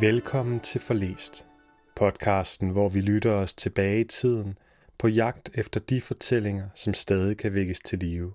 Velkommen 0.00 0.60
til 0.60 0.80
Forlæst, 0.80 1.46
podcasten, 1.96 2.70
hvor 2.70 2.88
vi 2.88 3.00
lytter 3.00 3.32
os 3.32 3.54
tilbage 3.54 4.00
i 4.00 4.04
tiden 4.04 4.58
på 4.98 5.08
jagt 5.08 5.50
efter 5.54 5.80
de 5.80 6.00
fortællinger, 6.00 6.68
som 6.74 6.94
stadig 6.94 7.36
kan 7.36 7.54
vækkes 7.54 7.80
til 7.80 7.98
live. 7.98 8.34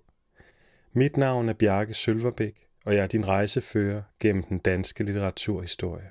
Mit 0.92 1.18
navn 1.18 1.50
er 1.50 1.54
Bjarke 1.54 1.94
Sølverbæk, 1.94 2.68
og 2.86 2.96
jeg 2.96 3.04
er 3.04 3.08
din 3.08 3.28
rejsefører 3.28 4.02
gennem 4.20 4.44
den 4.44 4.58
danske 4.58 5.04
litteraturhistorie. 5.04 6.10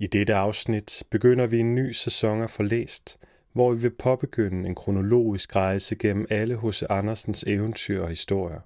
I 0.00 0.06
dette 0.06 0.34
afsnit 0.34 1.02
begynder 1.10 1.46
vi 1.46 1.58
en 1.58 1.74
ny 1.74 1.92
sæson 1.92 2.42
af 2.42 2.50
Forlæst, 2.50 3.18
hvor 3.52 3.72
vi 3.72 3.80
vil 3.80 3.90
påbegynde 3.90 4.68
en 4.68 4.74
kronologisk 4.74 5.56
rejse 5.56 5.96
gennem 5.96 6.26
alle 6.30 6.54
hos 6.54 6.82
Andersens 6.82 7.44
eventyr 7.46 8.02
og 8.02 8.08
historier. 8.08 8.60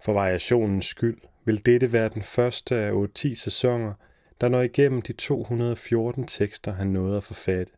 For 0.00 0.12
variationens 0.12 0.86
skyld 0.86 1.18
vil 1.44 1.66
dette 1.66 1.92
være 1.92 2.08
den 2.08 2.22
første 2.22 2.74
af 2.74 2.92
8-10 2.92 3.34
sæsoner, 3.34 3.94
der 4.40 4.48
når 4.48 4.60
igennem 4.60 5.02
de 5.02 5.12
214 5.12 6.26
tekster, 6.26 6.72
han 6.72 6.86
nåede 6.86 7.16
at 7.16 7.24
forfatte. 7.24 7.72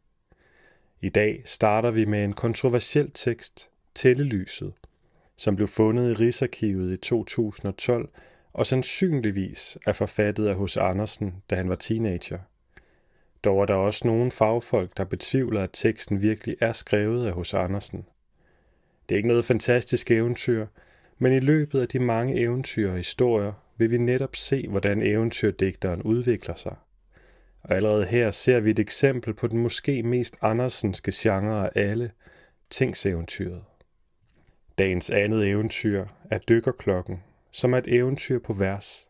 I 1.01 1.09
dag 1.09 1.43
starter 1.45 1.91
vi 1.91 2.05
med 2.05 2.25
en 2.25 2.33
kontroversiel 2.33 3.11
tekst, 3.15 3.69
Tællelyset, 3.95 4.73
som 5.37 5.57
blev 5.57 5.69
fundet 5.69 6.11
i 6.11 6.15
Rigsarkivet 6.15 6.93
i 6.93 6.97
2012 6.97 8.09
og 8.55 8.67
sandsynligvis 8.67 9.79
er 9.87 9.93
forfattet 9.93 10.47
af 10.47 10.55
hos 10.55 10.77
Andersen, 10.77 11.43
da 11.51 11.55
han 11.55 11.69
var 11.69 11.75
teenager. 11.75 12.39
Dog 13.45 13.63
er 13.63 13.67
der 13.67 13.75
også 13.75 14.07
nogle 14.07 14.31
fagfolk, 14.31 14.97
der 14.97 15.05
betvivler, 15.05 15.63
at 15.63 15.71
teksten 15.73 16.23
virkelig 16.23 16.57
er 16.61 16.73
skrevet 16.73 17.27
af 17.27 17.33
hos 17.33 17.55
Andersen. 17.55 18.07
Det 19.09 19.15
er 19.15 19.17
ikke 19.17 19.29
noget 19.29 19.45
fantastisk 19.45 20.11
eventyr, 20.11 20.67
men 21.19 21.33
i 21.33 21.41
løbet 21.41 21.81
af 21.81 21.89
de 21.89 21.99
mange 21.99 22.41
eventyr 22.41 22.91
og 22.91 22.97
historier 22.97 23.53
vil 23.77 23.91
vi 23.91 23.99
netop 23.99 24.37
se, 24.37 24.69
hvordan 24.69 25.03
eventyrdigteren 25.03 26.03
udvikler 26.03 26.55
sig. 26.55 26.77
Og 27.63 27.77
allerede 27.77 28.07
her 28.07 28.31
ser 28.31 28.61
vi 28.61 28.71
et 28.71 28.79
eksempel 28.79 29.35
på 29.35 29.47
den 29.47 29.59
måske 29.59 30.03
mest 30.03 30.35
andersenske 30.43 31.13
genre 31.15 31.67
af 31.67 31.91
alle, 31.91 32.11
tingseventyret. 32.71 33.65
Dagens 34.79 35.11
andet 35.11 35.49
eventyr 35.49 36.07
er 36.31 36.39
Dykkerklokken, 36.39 37.23
som 37.55 37.75
er 37.75 37.79
et 37.79 37.95
eventyr 37.95 38.39
på 38.39 38.53
vers. 38.53 39.09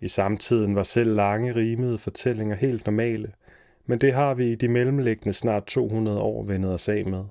I 0.00 0.08
samtiden 0.08 0.74
var 0.74 0.82
selv 0.82 1.14
lange 1.14 1.54
rimede 1.54 1.98
fortællinger 1.98 2.56
helt 2.56 2.86
normale, 2.86 3.32
men 3.86 3.98
det 3.98 4.12
har 4.12 4.34
vi 4.34 4.52
i 4.52 4.54
de 4.54 4.68
mellemliggende 4.68 5.32
snart 5.32 5.66
200 5.66 6.20
år 6.20 6.44
vendet 6.44 6.74
os 6.74 6.88
af 6.88 7.06
med. 7.06 7.24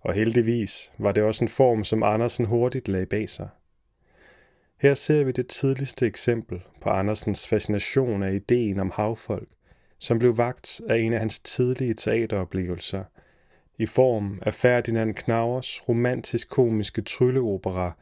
Og 0.00 0.14
heldigvis 0.14 0.92
var 0.98 1.12
det 1.12 1.22
også 1.22 1.44
en 1.44 1.48
form, 1.48 1.84
som 1.84 2.02
Andersen 2.02 2.44
hurtigt 2.44 2.88
lagde 2.88 3.06
bag 3.06 3.30
sig. 3.30 3.48
Her 4.80 4.94
ser 4.94 5.24
vi 5.24 5.32
det 5.32 5.46
tidligste 5.46 6.06
eksempel 6.06 6.62
på 6.80 6.90
Andersens 6.90 7.48
fascination 7.48 8.22
af 8.22 8.32
ideen 8.32 8.80
om 8.80 8.90
havfolk, 8.94 9.48
som 9.98 10.18
blev 10.18 10.36
vagt 10.36 10.80
af 10.88 10.98
en 10.98 11.12
af 11.12 11.18
hans 11.18 11.40
tidlige 11.40 11.94
teateroplevelser, 11.94 13.04
i 13.78 13.86
form 13.86 14.38
af 14.42 14.54
Ferdinand 14.54 15.14
Knauers 15.14 15.88
romantisk-komiske 15.88 17.02
trylleopera 17.02 17.92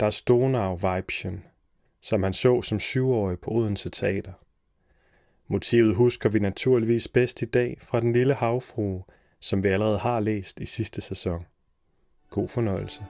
der 0.00 0.10
Donau-Weibchen, 0.30 1.44
som 2.00 2.22
han 2.22 2.32
så 2.32 2.62
som 2.62 2.80
syvårig 2.80 3.38
på 3.38 3.50
Odense 3.50 3.90
Teater. 3.90 4.32
Motivet 5.46 5.94
husker 5.94 6.28
vi 6.28 6.38
naturligvis 6.38 7.08
bedst 7.08 7.42
i 7.42 7.44
dag 7.44 7.78
fra 7.80 8.00
Den 8.00 8.12
Lille 8.12 8.34
Havfrue, 8.34 9.02
som 9.40 9.62
vi 9.62 9.68
allerede 9.68 9.98
har 9.98 10.20
læst 10.20 10.60
i 10.60 10.66
sidste 10.66 11.00
sæson. 11.00 11.46
God 12.30 12.48
fornøjelse. 12.48 13.04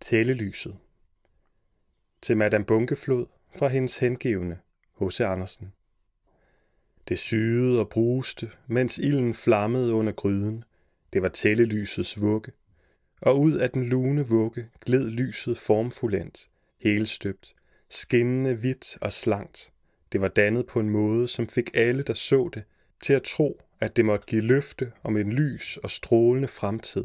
Tællelyset 0.00 0.76
til 2.22 2.36
Madame 2.36 2.64
Bunkeflod 2.64 3.26
fra 3.56 3.68
hendes 3.68 3.98
hengivne, 3.98 4.58
H.C. 5.00 5.20
Andersen. 5.20 5.72
Det 7.08 7.18
syede 7.18 7.80
og 7.80 7.88
bruste, 7.88 8.50
mens 8.66 8.98
ilden 8.98 9.34
flammede 9.34 9.94
under 9.94 10.12
gryden. 10.12 10.64
Det 11.12 11.22
var 11.22 11.28
tællelysets 11.28 12.20
vugge. 12.20 12.52
Og 13.22 13.40
ud 13.40 13.52
af 13.52 13.70
den 13.70 13.84
lune 13.84 14.26
vugge 14.28 14.68
gled 14.84 15.10
lyset 15.10 15.58
formfuldendt, 15.58 16.48
helstøbt, 16.80 17.54
skinnende 17.88 18.54
hvidt 18.54 18.98
og 19.00 19.12
slankt. 19.12 19.72
Det 20.12 20.20
var 20.20 20.28
dannet 20.28 20.66
på 20.66 20.80
en 20.80 20.90
måde, 20.90 21.28
som 21.28 21.48
fik 21.48 21.70
alle, 21.74 22.02
der 22.02 22.14
så 22.14 22.50
det, 22.54 22.62
til 23.00 23.12
at 23.12 23.22
tro, 23.22 23.60
at 23.80 23.96
det 23.96 24.04
måtte 24.04 24.26
give 24.26 24.42
løfte 24.42 24.92
om 25.02 25.16
en 25.16 25.32
lys 25.32 25.76
og 25.76 25.90
strålende 25.90 26.48
fremtid. 26.48 27.04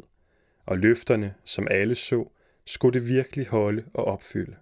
Og 0.66 0.78
løfterne, 0.78 1.34
som 1.44 1.68
alle 1.72 1.96
så, 1.96 2.32
skulle 2.66 3.00
det 3.00 3.10
virkelig 3.10 3.48
holde 3.48 3.84
og 3.94 4.06
opfylde. 4.06 4.56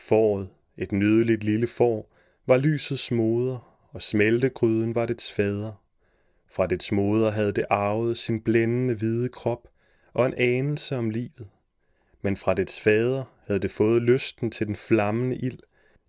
Fåret, 0.00 0.48
et 0.78 0.92
nydeligt 0.92 1.44
lille 1.44 1.66
får, 1.66 2.12
var 2.46 2.56
lysets 2.56 3.10
moder, 3.10 3.88
og 3.92 4.02
smeltegryden 4.02 4.94
var 4.94 5.06
dets 5.06 5.32
fader. 5.32 5.72
Fra 6.50 6.66
dets 6.66 6.92
moder 6.92 7.30
havde 7.30 7.52
det 7.52 7.64
arvet 7.70 8.18
sin 8.18 8.40
blændende 8.40 8.94
hvide 8.94 9.28
krop 9.28 9.68
og 10.12 10.26
en 10.26 10.34
anelse 10.36 10.96
om 10.96 11.10
livet. 11.10 11.48
Men 12.22 12.36
fra 12.36 12.54
dets 12.54 12.80
fader 12.80 13.24
havde 13.46 13.60
det 13.60 13.70
fået 13.70 14.02
lysten 14.02 14.50
til 14.50 14.66
den 14.66 14.76
flammende 14.76 15.36
ild, 15.36 15.58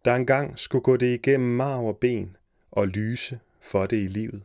der 0.06 0.16
engang 0.16 0.60
skulle 0.60 0.84
gå 0.84 0.98
det 0.98 1.14
igennem 1.14 1.50
marv 1.50 1.88
og 1.88 1.98
ben 1.98 2.36
og 2.72 2.88
lyse 2.88 3.40
for 3.62 3.86
det 3.86 3.98
i 3.98 4.08
livet. 4.08 4.44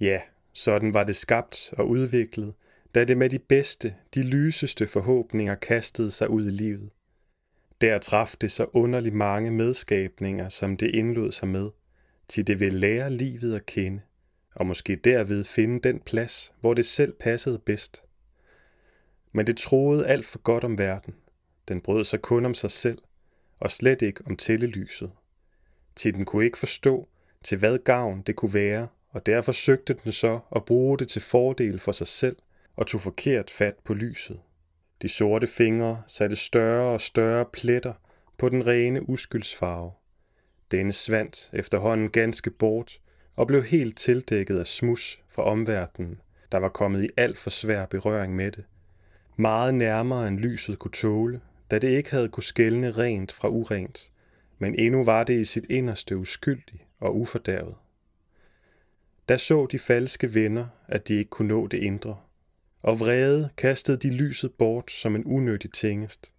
Ja, 0.00 0.20
sådan 0.52 0.94
var 0.94 1.04
det 1.04 1.16
skabt 1.16 1.74
og 1.78 1.88
udviklet, 1.88 2.54
da 2.94 3.04
det 3.04 3.16
med 3.16 3.30
de 3.30 3.38
bedste, 3.38 3.94
de 4.14 4.22
lyseste 4.22 4.86
forhåbninger 4.86 5.54
kastede 5.54 6.10
sig 6.10 6.30
ud 6.30 6.46
i 6.46 6.50
livet. 6.50 6.90
Der 7.80 7.98
traf 7.98 8.34
det 8.40 8.52
så 8.52 8.66
underligt 8.72 9.14
mange 9.14 9.50
medskabninger, 9.50 10.48
som 10.48 10.76
det 10.76 10.94
indlod 10.94 11.32
sig 11.32 11.48
med, 11.48 11.70
til 12.28 12.46
det 12.46 12.60
ville 12.60 12.78
lære 12.78 13.10
livet 13.10 13.54
at 13.54 13.66
kende, 13.66 14.00
og 14.54 14.66
måske 14.66 14.96
derved 14.96 15.44
finde 15.44 15.88
den 15.88 16.00
plads, 16.00 16.52
hvor 16.60 16.74
det 16.74 16.86
selv 16.86 17.12
passede 17.12 17.58
bedst. 17.58 18.04
Men 19.32 19.46
det 19.46 19.56
troede 19.56 20.06
alt 20.06 20.26
for 20.26 20.38
godt 20.38 20.64
om 20.64 20.78
verden. 20.78 21.14
Den 21.68 21.80
brød 21.80 22.04
sig 22.04 22.22
kun 22.22 22.44
om 22.44 22.54
sig 22.54 22.70
selv, 22.70 22.98
og 23.60 23.70
slet 23.70 24.02
ikke 24.02 24.24
om 24.26 24.36
tællelyset. 24.36 25.10
Til 25.96 26.14
den 26.14 26.24
kunne 26.24 26.44
ikke 26.44 26.58
forstå, 26.58 27.08
til 27.42 27.58
hvad 27.58 27.78
gavn 27.78 28.22
det 28.22 28.36
kunne 28.36 28.54
være, 28.54 28.88
og 29.10 29.26
derfor 29.26 29.52
søgte 29.52 29.96
den 30.04 30.12
så 30.12 30.40
at 30.56 30.64
bruge 30.64 30.98
det 30.98 31.08
til 31.08 31.22
fordel 31.22 31.80
for 31.80 31.92
sig 31.92 32.06
selv 32.06 32.36
og 32.76 32.86
tog 32.86 33.00
forkert 33.00 33.50
fat 33.50 33.74
på 33.84 33.94
lyset. 33.94 34.40
De 35.02 35.08
sorte 35.08 35.46
fingre 35.46 36.02
satte 36.06 36.36
større 36.36 36.92
og 36.92 37.00
større 37.00 37.44
pletter 37.52 37.92
på 38.38 38.48
den 38.48 38.66
rene 38.66 39.08
uskyldsfarve. 39.08 39.92
Denne 40.70 40.92
svandt 40.92 41.50
efterhånden 41.52 42.10
ganske 42.10 42.50
bort 42.50 43.00
og 43.36 43.46
blev 43.46 43.62
helt 43.62 43.96
tildækket 43.96 44.58
af 44.58 44.66
smus 44.66 45.20
fra 45.28 45.42
omverdenen, 45.42 46.20
der 46.52 46.58
var 46.58 46.68
kommet 46.68 47.04
i 47.04 47.08
alt 47.16 47.38
for 47.38 47.50
svær 47.50 47.86
berøring 47.86 48.36
med 48.36 48.52
det. 48.52 48.64
Meget 49.36 49.74
nærmere 49.74 50.28
end 50.28 50.38
lyset 50.38 50.78
kunne 50.78 50.92
tåle, 50.92 51.40
da 51.70 51.78
det 51.78 51.88
ikke 51.88 52.10
havde 52.10 52.28
kunne 52.28 52.42
skælne 52.42 52.90
rent 52.90 53.32
fra 53.32 53.48
urent, 53.48 54.10
men 54.58 54.78
endnu 54.78 55.04
var 55.04 55.24
det 55.24 55.40
i 55.40 55.44
sit 55.44 55.64
inderste 55.70 56.16
uskyldig 56.16 56.86
og 57.00 57.16
ufordærvet. 57.16 57.74
Da 59.28 59.36
så 59.36 59.66
de 59.66 59.78
falske 59.78 60.34
venner, 60.34 60.66
at 60.88 61.08
de 61.08 61.14
ikke 61.14 61.30
kunne 61.30 61.48
nå 61.48 61.66
det 61.66 61.78
indre, 61.78 62.16
og 62.84 63.00
vrede 63.00 63.50
kastede 63.56 63.96
de 63.96 64.10
lyset 64.10 64.52
bort 64.52 64.90
som 64.90 65.16
en 65.16 65.24
unødig 65.24 65.72
tingest. 65.72 66.32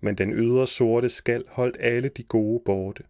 Men 0.00 0.14
den 0.14 0.32
ydre 0.32 0.66
sorte 0.66 1.08
skal 1.08 1.44
holdt 1.48 1.76
alle 1.80 2.08
de 2.08 2.22
gode 2.22 2.62
borte. 2.64 3.02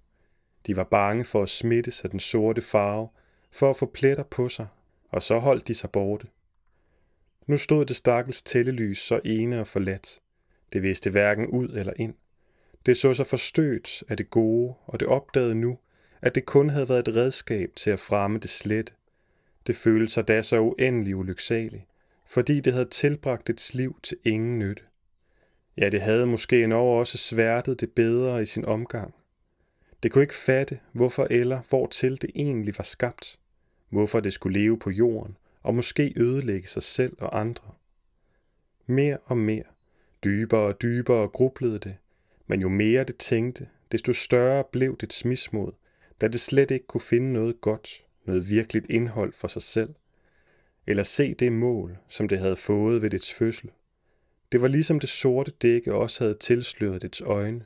De 0.66 0.76
var 0.76 0.84
bange 0.84 1.24
for 1.24 1.42
at 1.42 1.48
smittes 1.48 2.04
af 2.04 2.10
den 2.10 2.20
sorte 2.20 2.62
farve, 2.62 3.08
for 3.50 3.70
at 3.70 3.76
få 3.76 3.86
pletter 3.86 4.22
på 4.22 4.48
sig, 4.48 4.66
og 5.08 5.22
så 5.22 5.38
holdt 5.38 5.68
de 5.68 5.74
sig 5.74 5.90
borte. 5.90 6.26
Nu 7.46 7.58
stod 7.58 7.86
det 7.86 7.96
stakkels 7.96 8.42
tællelys 8.42 8.98
så 8.98 9.20
ene 9.24 9.60
og 9.60 9.66
forladt. 9.66 10.20
Det 10.72 10.82
vidste 10.82 11.10
hverken 11.10 11.46
ud 11.46 11.68
eller 11.68 11.92
ind. 11.96 12.14
Det 12.86 12.96
så 12.96 13.14
sig 13.14 13.26
forstødt 13.26 14.04
af 14.08 14.16
det 14.16 14.30
gode, 14.30 14.74
og 14.86 15.00
det 15.00 15.08
opdagede 15.08 15.54
nu, 15.54 15.78
at 16.22 16.34
det 16.34 16.46
kun 16.46 16.70
havde 16.70 16.88
været 16.88 17.08
et 17.08 17.16
redskab 17.16 17.70
til 17.76 17.90
at 17.90 18.00
fremme 18.00 18.38
det 18.38 18.50
slet. 18.50 18.94
Det 19.66 19.76
følte 19.76 20.12
sig 20.12 20.28
da 20.28 20.42
så 20.42 20.60
uendelig 20.60 21.16
ulyksaligt 21.16 21.84
fordi 22.26 22.60
det 22.60 22.72
havde 22.72 22.88
tilbragt 22.88 23.46
dets 23.46 23.74
liv 23.74 23.98
til 24.02 24.16
ingen 24.24 24.58
nytte. 24.58 24.82
Ja, 25.76 25.88
det 25.88 26.00
havde 26.00 26.26
måske 26.26 26.62
endnu 26.62 26.78
også 26.78 27.18
sværtet 27.18 27.80
det 27.80 27.92
bedre 27.92 28.42
i 28.42 28.46
sin 28.46 28.64
omgang. 28.64 29.14
Det 30.02 30.12
kunne 30.12 30.22
ikke 30.22 30.34
fatte, 30.34 30.80
hvorfor 30.92 31.26
eller 31.30 31.60
hvortil 31.68 32.22
det 32.22 32.30
egentlig 32.34 32.74
var 32.78 32.84
skabt. 32.84 33.38
hvorfor 33.88 34.20
det 34.20 34.32
skulle 34.32 34.60
leve 34.60 34.78
på 34.78 34.90
jorden 34.90 35.36
og 35.62 35.74
måske 35.74 36.12
ødelægge 36.16 36.68
sig 36.68 36.82
selv 36.82 37.16
og 37.18 37.40
andre. 37.40 37.72
Mere 38.86 39.18
og 39.24 39.36
mere, 39.38 39.64
dybere 40.24 40.60
og 40.60 40.82
dybere 40.82 41.28
grublede 41.28 41.78
det, 41.78 41.96
men 42.46 42.60
jo 42.60 42.68
mere 42.68 43.04
det 43.04 43.16
tænkte, 43.16 43.68
desto 43.92 44.12
større 44.12 44.64
blev 44.72 44.96
dets 44.96 45.24
mismod, 45.24 45.72
da 46.20 46.28
det 46.28 46.40
slet 46.40 46.70
ikke 46.70 46.86
kunne 46.86 47.00
finde 47.00 47.32
noget 47.32 47.60
godt, 47.60 48.04
noget 48.24 48.50
virkeligt 48.50 48.86
indhold 48.90 49.32
for 49.32 49.48
sig 49.48 49.62
selv, 49.62 49.94
eller 50.86 51.02
se 51.02 51.34
det 51.34 51.52
mål, 51.52 51.98
som 52.08 52.28
det 52.28 52.38
havde 52.38 52.56
fået 52.56 53.02
ved 53.02 53.10
dets 53.10 53.34
fødsel. 53.34 53.70
Det 54.52 54.62
var 54.62 54.68
ligesom 54.68 55.00
det 55.00 55.08
sorte 55.08 55.50
dække 55.50 55.94
også 55.94 56.24
havde 56.24 56.38
tilsløret 56.40 57.02
dets 57.02 57.20
øjne. 57.20 57.64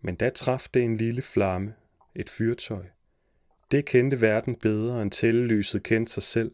Men 0.00 0.14
da 0.14 0.30
traf 0.30 0.66
det 0.74 0.82
en 0.82 0.96
lille 0.96 1.22
flamme, 1.22 1.74
et 2.14 2.30
fyrtøj. 2.30 2.84
Det 3.70 3.84
kendte 3.84 4.20
verden 4.20 4.54
bedre 4.54 5.02
end 5.02 5.10
tællelyset 5.10 5.82
kendte 5.82 6.12
sig 6.12 6.22
selv, 6.22 6.52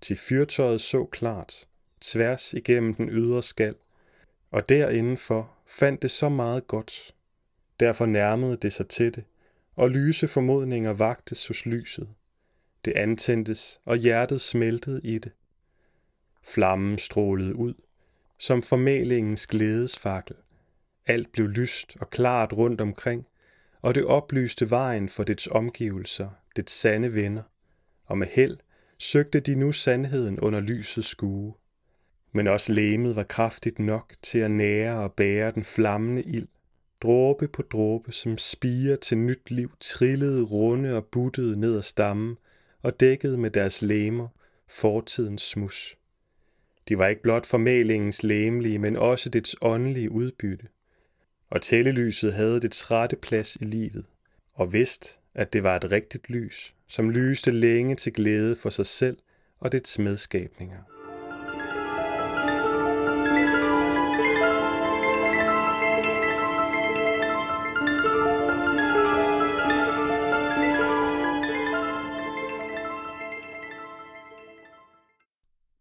til 0.00 0.16
fyrtøjet 0.16 0.80
så 0.80 1.04
klart, 1.04 1.68
tværs 2.00 2.54
igennem 2.54 2.94
den 2.94 3.08
ydre 3.08 3.42
skal, 3.42 3.74
og 4.50 4.68
derindenfor 4.68 5.54
fandt 5.66 6.02
det 6.02 6.10
så 6.10 6.28
meget 6.28 6.66
godt. 6.66 7.14
Derfor 7.80 8.06
nærmede 8.06 8.56
det 8.56 8.72
sig 8.72 8.88
til 8.88 9.14
det, 9.14 9.24
og 9.74 9.90
lyse 9.90 10.28
formodninger 10.28 10.92
vagtes 10.92 11.46
hos 11.46 11.66
lyset. 11.66 12.08
Det 12.86 12.92
antændtes, 12.96 13.80
og 13.84 13.96
hjertet 13.96 14.40
smeltede 14.40 15.00
i 15.04 15.18
det. 15.18 15.32
Flammen 16.42 16.98
strålede 16.98 17.54
ud, 17.54 17.74
som 18.38 18.62
formalingens 18.62 19.46
glædesfakkel. 19.46 20.36
Alt 21.06 21.32
blev 21.32 21.48
lyst 21.48 21.96
og 22.00 22.10
klart 22.10 22.52
rundt 22.52 22.80
omkring, 22.80 23.26
og 23.82 23.94
det 23.94 24.04
oplyste 24.04 24.70
vejen 24.70 25.08
for 25.08 25.24
dets 25.24 25.48
omgivelser, 25.50 26.28
dets 26.56 26.72
sande 26.72 27.14
venner, 27.14 27.42
og 28.04 28.18
med 28.18 28.26
held 28.26 28.58
søgte 28.98 29.40
de 29.40 29.54
nu 29.54 29.72
sandheden 29.72 30.40
under 30.40 30.60
lysets 30.60 31.08
skue. 31.08 31.54
Men 32.32 32.46
også 32.46 32.72
læmet 32.72 33.16
var 33.16 33.22
kraftigt 33.22 33.78
nok 33.78 34.14
til 34.22 34.38
at 34.38 34.50
nære 34.50 34.98
og 34.98 35.12
bære 35.12 35.50
den 35.50 35.64
flammende 35.64 36.22
ild. 36.22 36.48
Dråbe 37.02 37.48
på 37.48 37.62
dråbe, 37.62 38.12
som 38.12 38.38
spiger 38.38 38.96
til 38.96 39.18
nyt 39.18 39.50
liv, 39.50 39.70
trillede 39.80 40.42
runde 40.42 40.96
og 40.96 41.04
buttede 41.04 41.60
ned 41.60 41.76
ad 41.76 41.82
stammen 41.82 42.36
og 42.86 43.00
dækkede 43.00 43.38
med 43.38 43.50
deres 43.50 43.82
læmer 43.82 44.28
fortidens 44.68 45.42
smus. 45.42 45.96
De 46.88 46.98
var 46.98 47.06
ikke 47.06 47.22
blot 47.22 47.46
formalingens 47.46 48.22
læmelige, 48.22 48.78
men 48.78 48.96
også 48.96 49.28
dets 49.28 49.56
åndelige 49.60 50.10
udbytte. 50.10 50.66
Og 51.50 51.62
tællelyset 51.62 52.32
havde 52.32 52.60
dets 52.60 52.90
rette 52.90 53.16
plads 53.16 53.56
i 53.56 53.64
livet, 53.64 54.04
og 54.52 54.72
vidst, 54.72 55.18
at 55.34 55.52
det 55.52 55.62
var 55.62 55.76
et 55.76 55.90
rigtigt 55.90 56.30
lys, 56.30 56.74
som 56.86 57.10
lyste 57.10 57.50
længe 57.50 57.96
til 57.96 58.12
glæde 58.12 58.56
for 58.56 58.70
sig 58.70 58.86
selv 58.86 59.18
og 59.60 59.72
dets 59.72 59.98
medskabninger. 59.98 60.95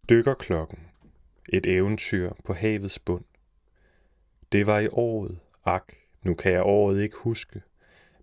Dykkerklokken. 0.09 0.79
Et 1.49 1.65
eventyr 1.65 2.31
på 2.43 2.53
havets 2.53 2.99
bund. 2.99 3.23
Det 4.51 4.67
var 4.67 4.79
i 4.79 4.87
året, 4.91 5.39
ak, 5.65 5.93
nu 6.21 6.33
kan 6.33 6.51
jeg 6.51 6.63
året 6.65 7.01
ikke 7.01 7.17
huske, 7.17 7.61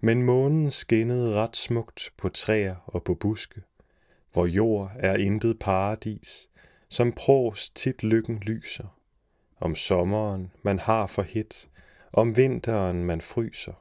men 0.01 0.23
månen 0.23 0.71
skinnede 0.71 1.35
ret 1.35 1.57
smukt 1.57 2.13
på 2.17 2.29
træer 2.29 2.77
og 2.87 3.05
på 3.05 3.15
buske, 3.15 3.63
hvor 4.33 4.47
jord 4.47 4.93
er 4.95 5.17
intet 5.17 5.59
paradis, 5.59 6.49
som 6.89 7.13
pros 7.13 7.71
tit 7.71 8.03
lykken 8.03 8.39
lyser. 8.39 8.99
Om 9.61 9.75
sommeren 9.75 10.53
man 10.63 10.79
har 10.79 11.07
for 11.07 11.23
hit, 11.23 11.69
om 12.13 12.37
vinteren 12.37 13.05
man 13.05 13.21
fryser. 13.21 13.75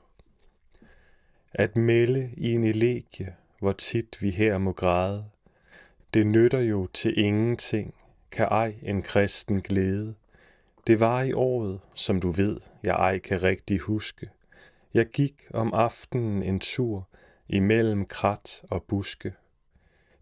At 1.54 1.76
melde 1.76 2.34
i 2.38 2.52
en 2.52 2.64
elegie, 2.64 3.36
hvor 3.60 3.72
tit 3.72 4.22
vi 4.22 4.30
her 4.30 4.58
må 4.58 4.72
græde, 4.72 5.26
det 6.14 6.28
nytter 6.28 6.60
jo 6.60 6.88
til 6.88 7.20
ingenting, 7.20 7.94
kan 8.32 8.48
ej 8.52 8.76
en 8.82 9.02
kristen 9.02 9.62
glæde. 9.62 10.16
Det 10.88 11.00
var 11.00 11.22
i 11.22 11.34
året, 11.34 11.80
som 11.96 12.22
du 12.22 12.32
ved, 12.32 12.58
jeg 12.84 12.96
ej 12.96 13.20
kan 13.20 13.44
rigtig 13.44 13.80
huske. 13.80 14.30
Jeg 14.94 15.06
gik 15.06 15.44
om 15.54 15.74
aftenen 15.74 16.44
en 16.44 16.60
tur 16.60 17.08
imellem 17.50 18.06
krat 18.06 18.62
og 18.70 18.84
buske. 18.84 19.34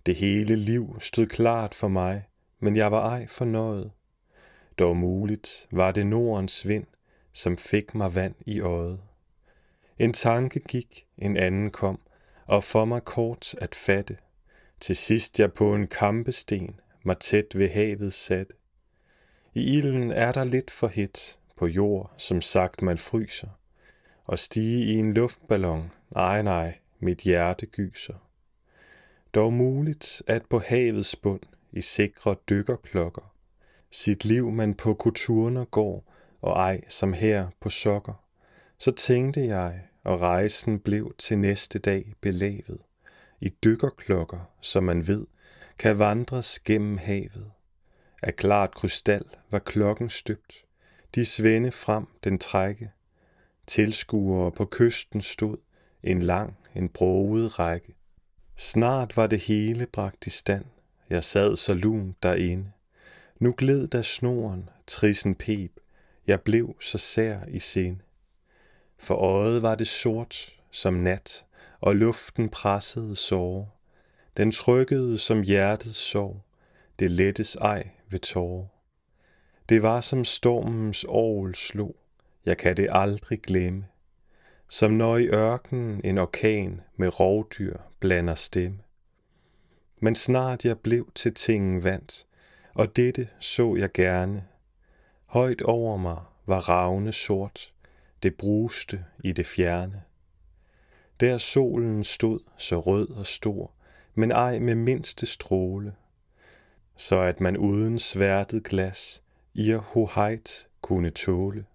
Det 0.06 0.16
hele 0.16 0.56
liv 0.56 0.98
stod 1.00 1.26
klart 1.26 1.76
for 1.76 1.88
mig, 1.88 2.28
men 2.60 2.78
jeg 2.78 2.92
var 2.92 3.10
ej 3.10 3.28
fornøjet. 3.28 3.92
Dog 4.80 4.98
muligt 4.98 5.68
var 5.72 5.92
det 5.92 6.06
Nordens 6.06 6.68
vind, 6.68 6.88
som 7.32 7.58
fik 7.58 7.96
mig 7.96 8.16
vand 8.16 8.36
i 8.46 8.60
øjet. 8.60 9.00
En 10.00 10.14
tanke 10.14 10.60
gik, 10.60 11.06
en 11.18 11.38
anden 11.38 11.72
kom, 11.72 12.00
og 12.46 12.64
for 12.64 12.86
mig 12.86 13.04
kort 13.04 13.56
at 13.58 13.76
fatte– 13.76 14.18
til 14.82 14.96
sidst 14.96 15.40
jeg 15.40 15.54
på 15.54 15.76
en 15.76 15.88
kampesten 15.88 16.80
mig 17.04 17.18
tæt 17.20 17.46
ved 17.56 17.70
havet 17.70 18.14
sat. 18.14 18.48
I 19.54 19.78
ilden 19.78 20.12
er 20.12 20.32
der 20.32 20.44
lidt 20.44 20.72
for 20.72 20.88
hit, 20.88 21.38
på 21.56 21.68
jord, 21.68 22.14
som 22.18 22.42
sagt 22.42 22.82
man 22.82 22.98
fryser. 22.98 23.48
Og 24.26 24.40
stige 24.40 24.86
i 24.86 24.94
en 24.94 25.14
luftballon, 25.14 25.92
nej 26.10 26.42
nej, 26.42 26.78
mit 27.00 27.20
hjerte 27.20 27.66
gyser. 27.66 28.30
Dog 29.34 29.54
muligt, 29.54 30.22
at 30.28 30.46
på 30.50 30.60
havets 30.60 31.16
bund, 31.16 31.42
i 31.72 31.82
sikre 31.82 32.36
dykkerklokker, 32.50 33.34
sit 33.92 34.26
liv 34.26 34.52
man 34.52 34.74
på 34.74 34.94
kulturner 34.94 35.66
går, 35.66 36.14
og 36.42 36.52
ej 36.52 36.82
som 36.90 37.14
her 37.14 37.48
på 37.60 37.70
sokker. 37.70 38.24
Så 38.78 38.92
tænkte 38.92 39.42
jeg, 39.42 39.82
og 40.04 40.22
rejsen 40.22 40.80
blev 40.80 41.16
til 41.18 41.38
næste 41.38 41.80
dag 41.80 42.14
belævet 42.22 42.80
i 43.42 43.50
dykkerklokker, 43.50 44.40
som 44.62 44.84
man 44.84 45.08
ved, 45.08 45.26
kan 45.78 46.00
vandres 46.00 46.60
gennem 46.60 46.98
havet. 46.98 47.52
Af 48.22 48.36
klart 48.36 48.76
krystal 48.76 49.26
var 49.52 49.60
klokken 49.60 50.10
støbt, 50.10 50.66
de 51.16 51.26
svende 51.26 51.72
frem 51.72 52.08
den 52.24 52.40
trække. 52.40 52.92
Tilskuere 53.68 54.52
på 54.52 54.66
kysten 54.66 55.22
stod, 55.22 55.58
en 56.04 56.22
lang, 56.22 56.58
en 56.76 56.90
broget 56.90 57.60
række. 57.60 57.96
Snart 58.56 59.18
var 59.18 59.28
det 59.28 59.40
hele 59.40 59.86
bragt 59.86 60.28
i 60.28 60.30
stand, 60.30 60.66
jeg 61.10 61.24
sad 61.24 61.56
så 61.56 61.74
lun 61.74 62.16
derinde. 62.24 62.72
Nu 63.40 63.56
gled 63.58 63.88
der 63.88 64.02
snoren, 64.02 64.70
trissen 64.88 65.36
pep, 65.36 65.72
jeg 66.28 66.42
blev 66.42 66.76
så 66.82 66.98
sær 66.98 67.40
i 67.48 67.60
sinde. 67.60 68.00
For 68.98 69.16
øjet 69.16 69.62
var 69.62 69.76
det 69.76 69.88
sort 69.88 70.60
som 70.72 70.94
nat, 70.94 71.46
og 71.82 71.96
luften 71.96 72.50
pressede 72.50 73.16
sår. 73.16 73.80
Den 74.38 74.52
trykkede 74.52 75.18
som 75.18 75.42
hjertets 75.42 75.98
sorg, 75.98 76.42
det 77.00 77.12
lettes 77.12 77.56
ej 77.56 77.90
ved 78.10 78.20
tårer. 78.20 78.68
Det 79.70 79.82
var 79.82 80.02
som 80.02 80.26
stormens 80.26 81.06
orgel 81.08 81.56
slog, 81.56 81.96
jeg 82.46 82.58
kan 82.58 82.78
det 82.78 82.88
aldrig 82.92 83.42
glemme. 83.42 83.86
Som 84.70 84.92
når 84.92 85.18
i 85.18 85.28
ørkenen 85.28 86.02
en 86.04 86.18
orkan 86.18 86.82
med 86.96 87.20
rovdyr 87.20 87.78
blander 88.00 88.36
stemme. 88.36 88.80
Men 90.00 90.16
snart 90.16 90.66
jeg 90.66 90.80
blev 90.80 91.12
til 91.16 91.34
tingen 91.34 91.84
vant, 91.84 92.26
og 92.74 92.96
dette 92.96 93.28
så 93.40 93.76
jeg 93.76 93.92
gerne. 93.94 94.44
Højt 95.26 95.62
over 95.62 95.98
mig 95.98 96.18
var 96.46 96.70
ravne 96.70 97.14
sort, 97.14 97.74
det 98.24 98.36
bruste 98.36 99.06
i 99.24 99.32
det 99.32 99.46
fjerne. 99.46 100.04
Der 101.20 101.38
solen 101.38 102.04
stod 102.04 102.40
så 102.58 102.80
rød 102.80 103.10
og 103.10 103.28
stor, 103.28 103.72
men 104.16 104.32
ej 104.32 104.60
med 104.60 104.76
mindste 104.76 105.26
stråle, 105.26 105.94
så 106.96 107.20
at 107.20 107.42
man 107.42 107.58
uden 107.58 108.00
sværtet 108.00 108.64
glas 108.64 109.24
i 109.54 109.72
hoheit 109.72 110.68
kunne 110.82 111.10
tåle. 111.10 111.66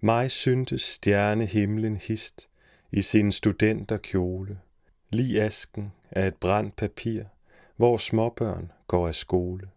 Mig 0.00 0.30
syntes 0.30 0.82
stjerne 0.82 1.46
himlen 1.46 1.96
hist 1.96 2.48
i 2.92 3.02
sin 3.02 3.32
studenterkjole, 3.32 4.58
lige 5.10 5.42
asken 5.42 5.92
af 6.10 6.26
et 6.26 6.36
brændt 6.36 6.76
papir, 6.76 7.24
hvor 7.76 7.96
småbørn 7.96 8.72
går 8.86 9.08
af 9.08 9.14
skole. 9.14 9.68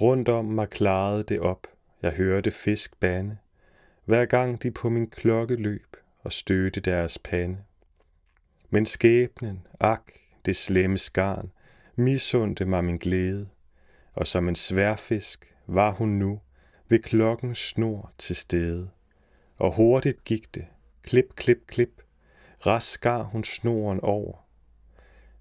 Rundt 0.00 0.28
om 0.28 0.44
mig 0.44 0.68
klarede 0.68 1.22
det 1.22 1.40
op, 1.40 1.66
jeg 2.02 2.12
hørte 2.12 2.50
fisk 2.50 3.00
bande, 3.00 3.36
hver 4.04 4.24
gang 4.24 4.62
de 4.62 4.70
på 4.70 4.88
min 4.88 5.10
klokke 5.10 5.56
løb 5.56 5.96
og 6.22 6.32
stødte 6.32 6.80
deres 6.80 7.18
pande. 7.18 7.58
Men 8.70 8.86
skæbnen, 8.86 9.66
ak, 9.80 10.12
det 10.44 10.56
slemme 10.56 10.98
skarn, 10.98 11.52
misundte 11.96 12.64
mig 12.64 12.84
min 12.84 12.96
glæde, 12.96 13.48
og 14.12 14.26
som 14.26 14.48
en 14.48 14.54
sværfisk 14.54 15.54
var 15.66 15.90
hun 15.90 16.08
nu 16.08 16.40
ved 16.88 16.98
klokkens 16.98 17.58
snor 17.58 18.12
til 18.18 18.36
stede. 18.36 18.90
Og 19.56 19.74
hurtigt 19.76 20.24
gik 20.24 20.54
det, 20.54 20.66
klip, 21.02 21.34
klip, 21.34 21.66
klip, 21.66 22.02
rask 22.66 22.92
skar 22.92 23.22
hun 23.22 23.44
snoren 23.44 24.00
over. 24.00 24.46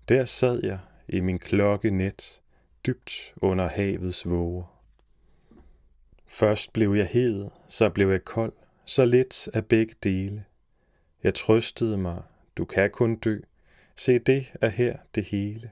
Der 0.10 0.26
sad 0.26 0.64
jeg 0.64 0.80
i 1.08 1.20
min 1.20 1.40
klokkenet, 1.40 2.42
dybt 2.86 3.34
under 3.36 3.68
havets 3.68 4.30
våger. 4.30 4.82
Først 6.28 6.74
blev 6.74 6.94
jeg 6.94 7.08
hed, 7.08 7.50
så 7.68 7.90
blev 7.90 8.10
jeg 8.10 8.26
kold, 8.26 8.54
så 8.86 9.06
lidt 9.06 9.50
af 9.54 9.66
begge 9.66 9.96
dele. 10.04 10.44
Jeg 11.24 11.34
trøstede 11.34 11.98
mig, 11.98 12.24
du 12.60 12.66
kan 12.66 12.92
kun 12.92 13.16
dø, 13.16 13.40
se 13.96 14.20
det 14.20 14.54
er 14.62 14.70
her 14.70 14.98
det 15.16 15.26
hele. 15.26 15.72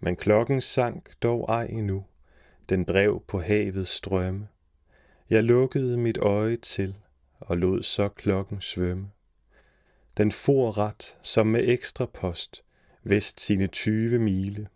Men 0.00 0.16
klokken 0.16 0.60
sank 0.60 1.22
dog 1.22 1.46
ej 1.48 1.64
endnu, 1.64 2.04
den 2.68 2.84
drev 2.84 3.22
på 3.28 3.40
havets 3.40 3.90
strømme. 3.90 4.48
Jeg 5.30 5.44
lukkede 5.44 5.96
mit 5.96 6.16
øje 6.16 6.56
til 6.56 6.94
og 7.40 7.56
lod 7.56 7.82
så 7.82 8.08
klokken 8.08 8.60
svømme. 8.60 9.10
Den 10.16 10.32
for 10.32 10.78
ret 10.78 11.16
som 11.22 11.46
med 11.46 11.68
ekstra 11.68 12.06
post, 12.06 12.64
vest 13.02 13.40
sine 13.40 13.66
20 13.66 14.18
mile. 14.18 14.68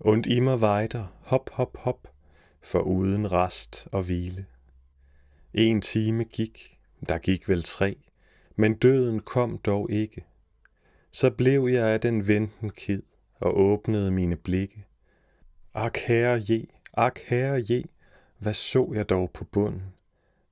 Und 0.00 0.26
i 0.26 0.40
mig 0.40 0.60
vejder, 0.60 1.06
hop, 1.20 1.50
hop, 1.52 1.76
hop, 1.76 2.08
for 2.60 2.80
uden 2.80 3.32
rest 3.32 3.88
og 3.92 4.02
hvile. 4.02 4.46
En 5.54 5.80
time 5.80 6.24
gik, 6.24 6.78
der 7.08 7.18
gik 7.18 7.48
vel 7.48 7.62
tre, 7.62 7.96
men 8.56 8.74
døden 8.74 9.20
kom 9.20 9.58
dog 9.58 9.90
ikke. 9.90 10.24
Så 11.10 11.30
blev 11.30 11.68
jeg 11.68 11.88
af 11.88 12.00
den 12.00 12.28
venten 12.28 12.70
kid 12.70 13.02
og 13.40 13.58
åbnede 13.58 14.10
mine 14.10 14.36
blikke. 14.36 14.86
Ak 15.74 15.96
herre 15.96 16.42
je, 16.48 16.66
ak 16.94 17.20
herre 17.26 17.64
je, 17.70 17.84
hvad 18.38 18.54
så 18.54 18.90
jeg 18.94 19.08
dog 19.08 19.30
på 19.30 19.44
bunden? 19.44 19.82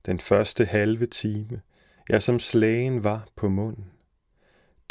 Den 0.05 0.19
første 0.19 0.65
halve 0.65 1.05
time, 1.05 1.61
jeg 2.09 2.23
som 2.23 2.39
slagen 2.39 3.03
var 3.03 3.27
på 3.35 3.49
munden. 3.49 3.91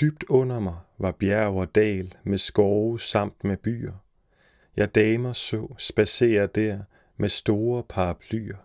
Dybt 0.01 0.25
under 0.29 0.61
mig 0.61 0.77
var 0.99 1.13
bjerg 1.13 1.55
og 1.55 1.75
dal 1.75 2.15
med 2.25 2.39
skove 2.39 3.01
samt 3.01 3.45
med 3.45 3.57
byer. 3.57 3.93
Jeg 4.77 4.95
damer 4.95 5.33
så 5.33 5.75
spacere 5.79 6.47
der 6.47 6.81
med 7.17 7.29
store 7.29 7.83
paraplyer. 7.83 8.57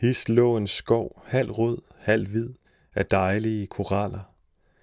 Hist 0.00 0.28
lå 0.28 0.56
en 0.56 0.66
skov, 0.66 1.22
halv 1.26 1.50
rød, 1.50 1.78
halv 1.98 2.28
hvid, 2.28 2.48
af 2.94 3.06
dejlige 3.06 3.66
koraller, 3.66 4.34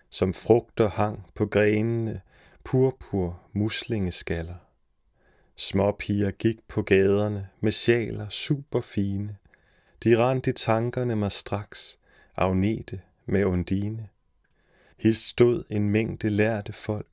som 0.10 0.34
frugter 0.34 0.90
hang 0.90 1.26
på 1.36 1.46
grenene, 1.46 2.22
purpur 2.64 3.42
muslingeskaller. 3.54 4.56
Små 5.56 5.92
piger 5.92 6.32
gik 6.32 6.58
på 6.68 6.82
gaderne 6.82 7.50
med 7.60 7.72
sjaler 7.72 8.30
super 8.30 8.82
fine. 8.82 9.38
De 10.04 10.18
rendte 10.26 10.50
i 10.50 10.54
tankerne 10.54 11.16
mig 11.16 11.32
straks, 11.32 12.00
Agnete 12.36 13.02
med 13.26 13.46
Undine. 13.46 14.10
Hist 14.98 15.30
stod 15.30 15.64
en 15.70 15.90
mængde 15.90 16.30
lærte 16.30 16.74
folk, 16.74 17.08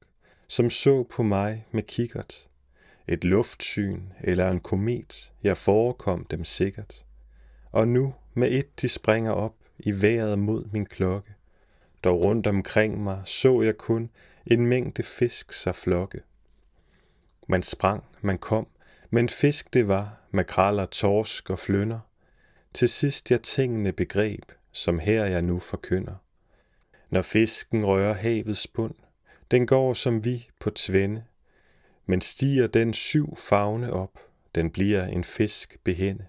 som 0.48 0.70
så 0.70 1.02
på 1.02 1.22
mig 1.22 1.66
med 1.70 1.82
kikkert. 1.82 2.48
Et 3.08 3.24
luftsyn 3.24 4.02
eller 4.20 4.50
en 4.50 4.60
komet, 4.60 5.32
jeg 5.42 5.56
forekom 5.56 6.24
dem 6.24 6.44
sikkert. 6.44 7.04
Og 7.72 7.88
nu 7.88 8.14
med 8.34 8.52
et 8.52 8.80
de 8.80 8.88
springer 8.88 9.32
op 9.32 9.63
i 9.78 10.02
vejret 10.02 10.38
mod 10.38 10.64
min 10.73 10.87
klokke. 10.87 11.35
Dog 12.04 12.21
rundt 12.21 12.47
omkring 12.47 13.04
mig 13.04 13.23
så 13.25 13.62
jeg 13.62 13.76
kun 13.76 14.11
en 14.47 14.66
mængde 14.66 15.02
fisk 15.02 15.52
sig 15.52 15.75
flokke. 15.75 16.21
Man 17.49 17.62
sprang, 17.62 18.04
man 18.21 18.38
kom, 18.38 18.66
men 19.11 19.28
fisk 19.28 19.75
det 19.75 19.88
var, 19.88 20.21
makraller, 20.31 20.87
torsk 20.87 21.50
og 21.50 21.59
flønder. 21.59 22.00
Til 22.75 22.88
sidst 22.88 23.31
jeg 23.31 23.43
tingene 23.43 23.93
begreb, 23.93 24.52
som 24.73 24.99
her 24.99 25.25
jeg 25.25 25.43
nu 25.43 25.59
forkynder. 25.59 26.14
Når 27.11 27.23
fisken 27.23 27.85
rører 27.85 28.14
havets 28.14 28.66
bund, 28.66 28.95
den 29.50 29.66
går 29.66 29.95
som 29.95 30.25
vi 30.25 30.49
på 30.61 30.71
tvænde, 30.71 31.25
men 32.07 32.21
stiger 32.21 32.66
den 32.66 32.95
syv 32.95 33.37
fagne 33.37 33.93
op, 33.93 34.19
den 34.54 34.71
bliver 34.71 35.07
en 35.07 35.25
fisk 35.25 35.78
behende. 35.85 36.26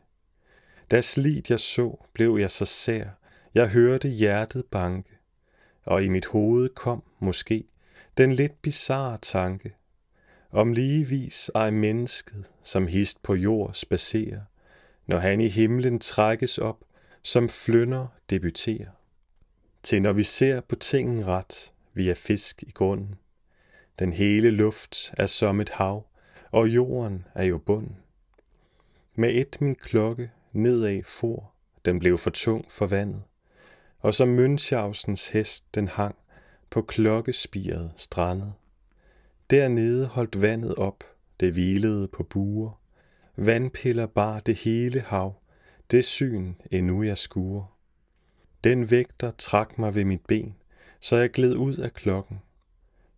Da 0.91 1.01
slidt 1.01 1.49
jeg 1.49 1.59
så, 1.59 2.05
blev 2.13 2.37
jeg 2.39 2.51
så 2.51 2.65
sær, 2.65 3.05
jeg 3.55 3.69
hørte 3.69 4.07
hjertet 4.07 4.65
banke, 4.65 5.17
og 5.83 6.03
i 6.03 6.07
mit 6.07 6.25
hoved 6.25 6.69
kom 6.69 7.03
måske 7.19 7.63
den 8.17 8.33
lidt 8.33 8.61
bizarre 8.61 9.17
tanke, 9.21 9.75
om 10.51 10.73
ligevis 10.73 11.51
ej 11.55 11.69
mennesket, 11.69 12.45
som 12.63 12.87
hist 12.87 13.23
på 13.23 13.35
jord 13.35 13.73
spacerer, 13.73 14.41
når 15.07 15.17
han 15.17 15.41
i 15.41 15.47
himlen 15.47 15.99
trækkes 15.99 16.57
op, 16.57 16.83
som 17.21 17.49
flynder 17.49 18.07
debuterer. 18.29 18.89
Til 19.83 20.01
når 20.01 20.13
vi 20.13 20.23
ser 20.23 20.61
på 20.61 20.75
tingen 20.75 21.27
ret, 21.27 21.71
vi 21.93 22.09
er 22.09 22.13
fisk 22.13 22.63
i 22.63 22.71
grunden. 22.71 23.15
Den 23.99 24.13
hele 24.13 24.51
luft 24.51 25.13
er 25.17 25.25
som 25.25 25.61
et 25.61 25.69
hav, 25.69 26.05
og 26.51 26.69
jorden 26.69 27.25
er 27.35 27.43
jo 27.43 27.57
bunden. 27.57 27.97
Med 29.15 29.35
et 29.35 29.61
min 29.61 29.75
klokke 29.75 30.31
nedad 30.51 31.03
for, 31.03 31.51
den 31.85 31.99
blev 31.99 32.17
for 32.17 32.29
tung 32.29 32.71
for 32.71 32.87
vandet, 32.87 33.23
og 34.05 34.13
som 34.13 34.39
Münchhausens 34.39 35.31
hest 35.31 35.75
den 35.75 35.87
hang 35.87 36.15
på 36.69 36.81
klokkespiret 36.81 37.91
strandet. 37.95 38.53
Dernede 39.49 40.07
holdt 40.07 40.41
vandet 40.41 40.75
op, 40.75 41.03
det 41.39 41.53
hvilede 41.53 42.07
på 42.07 42.23
buer. 42.23 42.81
Vandpiller 43.35 44.05
bar 44.05 44.39
det 44.39 44.55
hele 44.55 44.99
hav, 44.99 45.41
det 45.91 46.05
syn 46.05 46.53
endnu 46.71 47.03
jeg 47.03 47.17
skuer. 47.17 47.77
Den 48.63 48.91
vægter 48.91 49.31
trak 49.37 49.77
mig 49.77 49.95
ved 49.95 50.05
mit 50.05 50.25
ben, 50.27 50.55
så 50.99 51.15
jeg 51.15 51.29
gled 51.29 51.55
ud 51.55 51.77
af 51.77 51.93
klokken. 51.93 52.41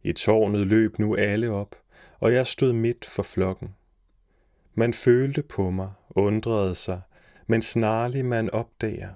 I 0.03 0.13
tårnet 0.13 0.67
løb 0.67 0.99
nu 0.99 1.15
alle 1.15 1.51
op, 1.51 1.75
og 2.19 2.33
jeg 2.33 2.47
stod 2.47 2.73
midt 2.73 3.05
for 3.05 3.23
flokken. 3.23 3.75
Man 4.73 4.93
følte 4.93 5.43
på 5.43 5.69
mig, 5.69 5.91
undrede 6.09 6.75
sig, 6.75 7.01
men 7.47 7.61
snarlig 7.61 8.25
man 8.25 8.49
opdager. 8.49 9.09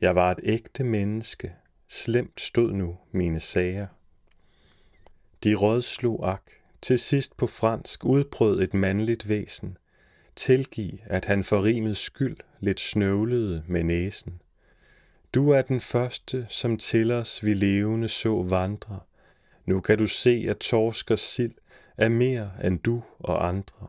Jeg 0.00 0.14
var 0.14 0.30
et 0.30 0.40
ægte 0.42 0.84
menneske, 0.84 1.54
slemt 1.88 2.40
stod 2.40 2.72
nu 2.72 2.96
mine 3.12 3.40
sager. 3.40 3.86
De 5.44 5.54
rådslog 5.54 6.32
ak, 6.32 6.42
til 6.82 6.98
sidst 6.98 7.36
på 7.36 7.46
fransk 7.46 8.04
udbrød 8.04 8.62
et 8.62 8.74
mandligt 8.74 9.28
væsen. 9.28 9.76
Tilgiv, 10.36 10.98
at 11.04 11.24
han 11.24 11.44
for 11.44 11.64
rimets 11.64 12.00
skyld 12.00 12.36
lidt 12.60 12.80
snøvlede 12.80 13.64
med 13.66 13.84
næsen. 13.84 14.40
Du 15.34 15.50
er 15.50 15.62
den 15.62 15.80
første, 15.80 16.46
som 16.48 16.76
til 16.76 17.10
os 17.10 17.44
vi 17.44 17.54
levende 17.54 18.08
så 18.08 18.42
vandre. 18.42 19.00
Nu 19.66 19.80
kan 19.80 19.98
du 19.98 20.06
se, 20.06 20.46
at 20.48 20.56
torsk 20.58 21.10
og 21.10 21.18
sild 21.18 21.54
er 21.96 22.08
mere 22.08 22.50
end 22.64 22.78
du 22.78 23.02
og 23.18 23.48
andre. 23.48 23.86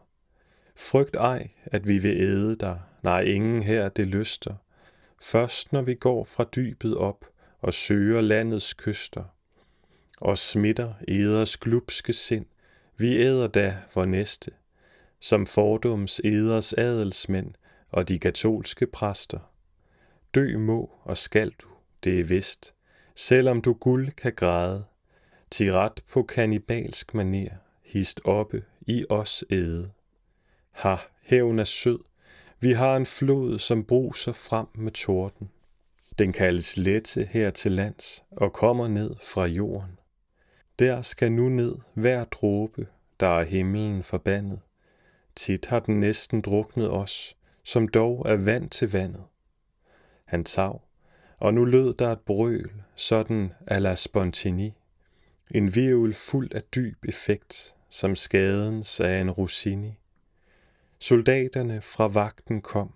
Frygt 0.75 1.15
ej, 1.15 1.49
at 1.65 1.87
vi 1.87 1.97
vil 1.97 2.17
æde 2.17 2.55
dig, 2.55 2.79
nej 3.03 3.21
ingen 3.21 3.63
her 3.63 3.89
det 3.89 4.07
lyster. 4.07 4.55
Først 5.21 5.73
når 5.73 5.81
vi 5.81 5.93
går 5.93 6.23
fra 6.23 6.45
dybet 6.55 6.97
op 6.97 7.25
og 7.59 7.73
søger 7.73 8.21
landets 8.21 8.73
kyster. 8.73 9.23
Og 10.21 10.37
smitter 10.37 10.93
eders 11.07 11.57
glupske 11.57 12.13
sind, 12.13 12.45
vi 12.97 13.17
æder 13.17 13.47
da 13.47 13.77
vor 13.95 14.05
næste, 14.05 14.51
som 15.19 15.45
fordums 15.45 16.21
eders 16.23 16.73
adelsmænd 16.73 17.53
og 17.89 18.09
de 18.09 18.19
katolske 18.19 18.87
præster. 18.87 19.39
Dø 20.35 20.57
må 20.57 20.91
og 21.03 21.17
skal 21.17 21.49
du, 21.49 21.67
det 22.03 22.19
er 22.19 22.23
vist, 22.23 22.73
selvom 23.15 23.61
du 23.61 23.73
guld 23.73 24.11
kan 24.11 24.33
græde, 24.35 24.85
til 25.51 25.73
ret 25.73 26.03
på 26.09 26.23
kanibalsk 26.23 27.13
maner, 27.13 27.55
hist 27.83 28.19
oppe 28.23 28.63
i 28.81 29.05
os 29.09 29.43
æde. 29.49 29.91
Ha, 30.71 30.95
hævn 31.21 31.59
er 31.59 31.63
sød, 31.63 31.99
vi 32.61 32.71
har 32.71 32.95
en 32.95 33.05
flod, 33.05 33.59
som 33.59 33.83
bruser 33.83 34.33
frem 34.33 34.67
med 34.75 34.91
torden. 34.91 35.49
Den 36.19 36.33
kaldes 36.33 36.77
lette 36.77 37.25
her 37.31 37.49
til 37.51 37.71
lands 37.71 38.23
og 38.31 38.53
kommer 38.53 38.87
ned 38.87 39.15
fra 39.21 39.45
jorden. 39.45 39.99
Der 40.79 41.01
skal 41.01 41.31
nu 41.31 41.49
ned 41.49 41.75
hver 41.93 42.23
dråbe, 42.23 42.87
der 43.19 43.27
er 43.27 43.43
himlen 43.43 44.03
forbandet. 44.03 44.59
Tit 45.35 45.65
har 45.65 45.79
den 45.79 45.99
næsten 45.99 46.41
druknet 46.41 46.91
os, 46.91 47.35
som 47.63 47.87
dog 47.87 48.25
er 48.25 48.35
vand 48.35 48.69
til 48.69 48.91
vandet. 48.91 49.23
Han 50.25 50.43
tav, 50.43 50.81
og 51.37 51.53
nu 51.53 51.65
lød 51.65 51.93
der 51.93 52.11
et 52.11 52.19
brøl, 52.19 52.71
sådan 52.95 53.53
a 53.67 53.79
la 53.79 53.95
spontini. 53.95 54.73
En 55.51 55.75
virvel 55.75 56.13
fuld 56.13 56.53
af 56.53 56.63
dyb 56.63 57.05
effekt, 57.05 57.75
som 57.89 58.15
skaden 58.15 58.83
sagde 58.83 59.21
en 59.21 59.31
Rossini. 59.31 59.98
Soldaterne 61.01 61.81
fra 61.81 62.07
vagten 62.07 62.61
kom, 62.61 62.93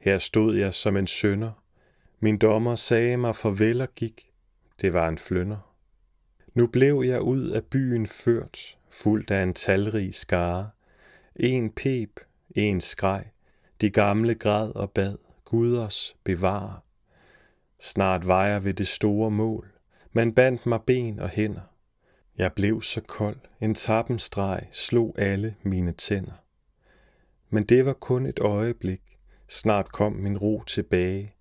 her 0.00 0.18
stod 0.18 0.56
jeg 0.56 0.74
som 0.74 0.96
en 0.96 1.06
sønder. 1.06 1.62
Min 2.20 2.38
dommer 2.38 2.74
sagde 2.74 3.16
mig 3.16 3.36
farvel 3.36 3.80
og 3.80 3.94
gik, 3.94 4.30
det 4.80 4.92
var 4.92 5.08
en 5.08 5.18
flynder. 5.18 5.74
Nu 6.54 6.66
blev 6.66 7.02
jeg 7.06 7.20
ud 7.20 7.50
af 7.50 7.64
byen 7.64 8.06
ført, 8.06 8.78
fuldt 8.90 9.30
af 9.30 9.42
en 9.42 9.54
talrig 9.54 10.14
skare. 10.14 10.70
En 11.36 11.70
pep, 11.70 12.20
en 12.50 12.80
skreg, 12.80 13.24
de 13.80 13.90
gamle 13.90 14.34
græd 14.34 14.76
og 14.76 14.90
bad, 14.90 15.16
Gud 15.44 15.76
os 15.76 16.16
bevare. 16.24 16.80
Snart 17.80 18.26
var 18.26 18.46
jeg 18.46 18.64
ved 18.64 18.74
det 18.74 18.88
store 18.88 19.30
mål, 19.30 19.72
man 20.12 20.32
bandt 20.32 20.66
mig 20.66 20.80
ben 20.86 21.18
og 21.20 21.28
hænder. 21.28 21.72
Jeg 22.38 22.52
blev 22.52 22.82
så 22.82 23.00
kold, 23.00 23.38
en 23.60 23.74
tappenstreg 23.74 24.68
slog 24.70 25.14
alle 25.18 25.54
mine 25.62 25.92
tænder. 25.92 26.45
Men 27.50 27.64
det 27.64 27.86
var 27.86 27.92
kun 27.92 28.26
et 28.26 28.38
øjeblik, 28.38 29.18
snart 29.48 29.92
kom 29.92 30.12
min 30.12 30.38
ro 30.38 30.62
tilbage. 30.66 31.34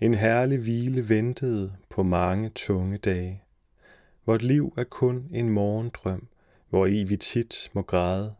En 0.00 0.14
herlig 0.14 0.58
hvile 0.58 1.08
ventede 1.08 1.76
på 1.90 2.02
mange 2.02 2.48
tunge 2.48 2.98
dage. 2.98 3.42
Vort 4.26 4.42
liv 4.42 4.74
er 4.76 4.84
kun 4.84 5.28
en 5.32 5.48
morgendrøm, 5.48 6.28
hvor 6.70 6.86
i 6.86 7.04
vi 7.04 7.16
tit 7.16 7.70
må 7.72 7.82
græde. 7.82 8.34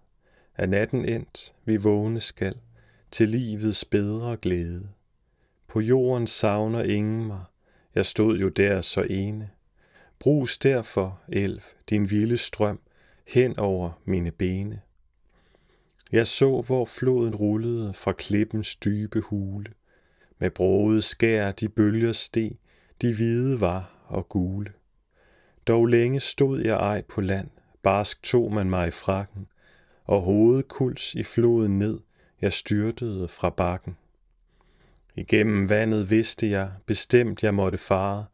Er 0.56 0.66
natten 0.66 1.04
endt, 1.04 1.54
vi 1.64 1.76
vågne 1.76 2.20
skal, 2.20 2.56
til 3.10 3.28
livets 3.28 3.84
bedre 3.84 4.36
glæde. 4.36 4.88
På 5.68 5.80
jorden 5.80 6.26
savner 6.26 6.82
ingen 6.82 7.26
mig, 7.26 7.44
jeg 7.94 8.06
stod 8.06 8.38
jo 8.38 8.48
der 8.48 8.80
så 8.80 9.02
ene. 9.10 9.50
Brus 10.18 10.58
derfor, 10.58 11.20
elv, 11.28 11.62
din 11.90 12.10
vilde 12.10 12.38
strøm, 12.38 12.80
hen 13.26 13.58
over 13.58 13.90
mine 14.04 14.30
bene. 14.30 14.80
Jeg 16.14 16.26
så, 16.26 16.62
hvor 16.66 16.84
floden 16.84 17.34
rullede 17.34 17.94
fra 17.94 18.12
klippens 18.12 18.76
dybe 18.76 19.20
hule. 19.20 19.72
Med 20.38 20.50
broede 20.50 21.02
skær 21.02 21.52
de 21.52 21.68
bølger 21.68 22.12
steg, 22.12 22.58
de 23.02 23.14
hvide 23.14 23.60
var 23.60 24.04
og 24.06 24.28
gule. 24.28 24.72
Dog 25.66 25.86
længe 25.86 26.20
stod 26.20 26.60
jeg 26.60 26.76
ej 26.76 27.02
på 27.08 27.20
land, 27.20 27.48
barsk 27.82 28.22
tog 28.22 28.52
man 28.52 28.70
mig 28.70 28.88
i 28.88 28.90
frakken, 28.90 29.46
og 30.04 30.20
hovedkuls 30.20 31.14
i 31.14 31.22
floden 31.22 31.78
ned, 31.78 32.00
jeg 32.40 32.52
styrtede 32.52 33.28
fra 33.28 33.50
bakken. 33.50 33.96
Igennem 35.14 35.68
vandet 35.68 36.10
vidste 36.10 36.50
jeg, 36.50 36.70
bestemt 36.86 37.42
jeg 37.42 37.54
måtte 37.54 37.78
fare, 37.78 38.24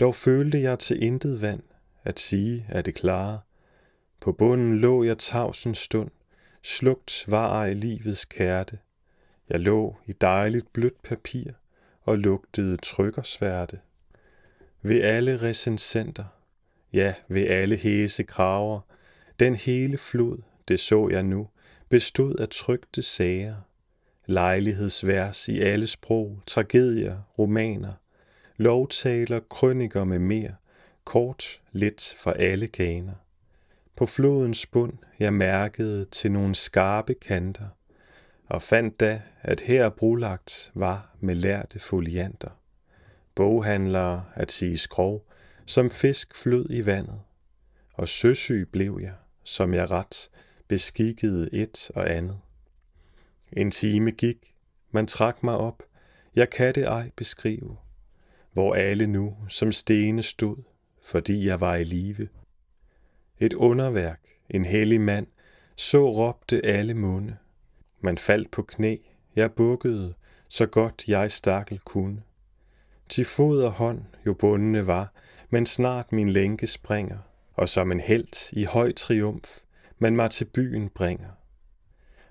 dog 0.00 0.14
følte 0.14 0.60
jeg 0.60 0.78
til 0.78 1.02
intet 1.02 1.42
vand, 1.42 1.62
at 2.04 2.20
sige 2.20 2.66
er 2.68 2.82
det 2.82 2.94
klare. 2.94 3.40
På 4.20 4.32
bunden 4.32 4.78
lå 4.78 5.02
jeg 5.02 5.18
tavsen 5.18 5.74
stund, 5.74 6.10
slugt 6.62 7.24
var 7.26 7.60
ej 7.60 7.72
livets 7.72 8.24
kærte. 8.24 8.78
Jeg 9.48 9.60
lå 9.60 9.96
i 10.06 10.12
dejligt 10.12 10.72
blødt 10.72 11.02
papir 11.02 11.52
og 12.02 12.18
lugtede 12.18 12.76
trykkersværte. 12.76 13.80
Ved 14.82 15.00
alle 15.00 15.42
recensenter, 15.42 16.24
ja, 16.92 17.14
ved 17.28 17.46
alle 17.46 17.76
hæse 17.76 18.22
kraver, 18.22 18.80
den 19.38 19.54
hele 19.54 19.98
flod, 19.98 20.38
det 20.68 20.80
så 20.80 21.08
jeg 21.08 21.22
nu, 21.22 21.48
bestod 21.88 22.36
af 22.36 22.48
trygte 22.48 23.02
sager. 23.02 23.56
Lejlighedsvers 24.26 25.48
i 25.48 25.60
alle 25.60 25.86
sprog, 25.86 26.40
tragedier, 26.46 27.18
romaner, 27.38 27.92
lovtaler, 28.56 29.40
krøniker 29.40 30.04
med 30.04 30.18
mere, 30.18 30.54
kort, 31.04 31.60
lidt 31.72 32.14
for 32.18 32.30
alle 32.30 32.66
kaner. 32.66 33.14
På 34.00 34.06
flodens 34.06 34.66
bund 34.66 34.92
jeg 35.18 35.32
mærkede 35.32 36.04
til 36.04 36.32
nogle 36.32 36.54
skarpe 36.54 37.14
kanter, 37.14 37.68
og 38.46 38.62
fandt 38.62 39.00
da, 39.00 39.22
at 39.42 39.60
her 39.60 39.88
brulagt 39.88 40.70
var 40.74 41.16
med 41.20 41.34
lærte 41.34 41.78
folianter. 41.78 42.50
Boghandlere 43.34 44.24
at 44.34 44.52
sige 44.52 44.78
skrov, 44.78 45.26
som 45.66 45.90
fisk 45.90 46.36
flød 46.36 46.66
i 46.70 46.86
vandet, 46.86 47.20
og 47.92 48.08
søsyg 48.08 48.68
blev 48.72 48.98
jeg, 49.02 49.14
som 49.44 49.74
jeg 49.74 49.90
ret, 49.90 50.30
beskikkede 50.68 51.54
et 51.54 51.90
og 51.94 52.10
andet. 52.10 52.38
En 53.52 53.70
time 53.70 54.10
gik, 54.10 54.54
man 54.90 55.06
trak 55.06 55.42
mig 55.42 55.56
op, 55.56 55.82
jeg 56.34 56.50
kan 56.50 56.74
det 56.74 56.84
ej 56.84 57.10
beskrive, 57.16 57.76
hvor 58.52 58.74
alle 58.74 59.06
nu 59.06 59.36
som 59.48 59.72
stene 59.72 60.22
stod, 60.22 60.56
fordi 61.02 61.46
jeg 61.46 61.60
var 61.60 61.76
i 61.76 61.84
live. 61.84 62.28
Et 63.40 63.52
underværk, 63.52 64.20
en 64.50 64.64
hellig 64.64 65.00
mand, 65.00 65.26
så 65.76 66.10
råbte 66.10 66.66
alle 66.66 66.94
munde. 66.94 67.36
Man 68.00 68.18
faldt 68.18 68.50
på 68.50 68.62
knæ, 68.62 68.96
jeg 69.36 69.52
bukkede, 69.52 70.14
så 70.48 70.66
godt 70.66 71.04
jeg 71.08 71.32
stakkel 71.32 71.78
kunne. 71.78 72.22
Til 73.08 73.24
fod 73.24 73.62
og 73.62 73.72
hånd 73.72 74.02
jo 74.26 74.34
bundne 74.34 74.86
var, 74.86 75.12
men 75.50 75.66
snart 75.66 76.12
min 76.12 76.30
lænke 76.30 76.66
springer, 76.66 77.18
og 77.54 77.68
som 77.68 77.92
en 77.92 78.00
helt 78.00 78.52
i 78.52 78.64
høj 78.64 78.92
triumf, 78.92 79.58
man 79.98 80.16
mig 80.16 80.30
til 80.30 80.44
byen 80.44 80.88
bringer. 80.88 81.30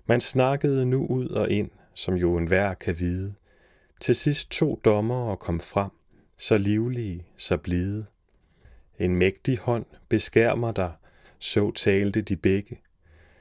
Man 0.06 0.22
snakkede 0.22 0.86
nu 0.86 1.06
ud 1.08 1.28
og 1.28 1.50
ind, 1.50 1.72
som 1.94 2.16
jo 2.16 2.38
enhver 2.38 2.74
kan 2.74 3.00
vide. 3.00 3.34
Til 4.02 4.16
sidst 4.16 4.52
to 4.52 4.82
dommer 4.86 5.24
og 5.24 5.40
kom 5.40 5.60
frem, 5.60 5.92
så 6.38 6.58
livlige, 6.58 7.26
så 7.38 7.58
blide. 7.58 8.06
En 9.00 9.16
mægtig 9.16 9.58
hånd 9.58 9.86
beskærmer 10.10 10.72
dig, 10.72 10.92
så 11.40 11.72
talte 11.72 12.22
de 12.22 12.36
begge. 12.36 12.80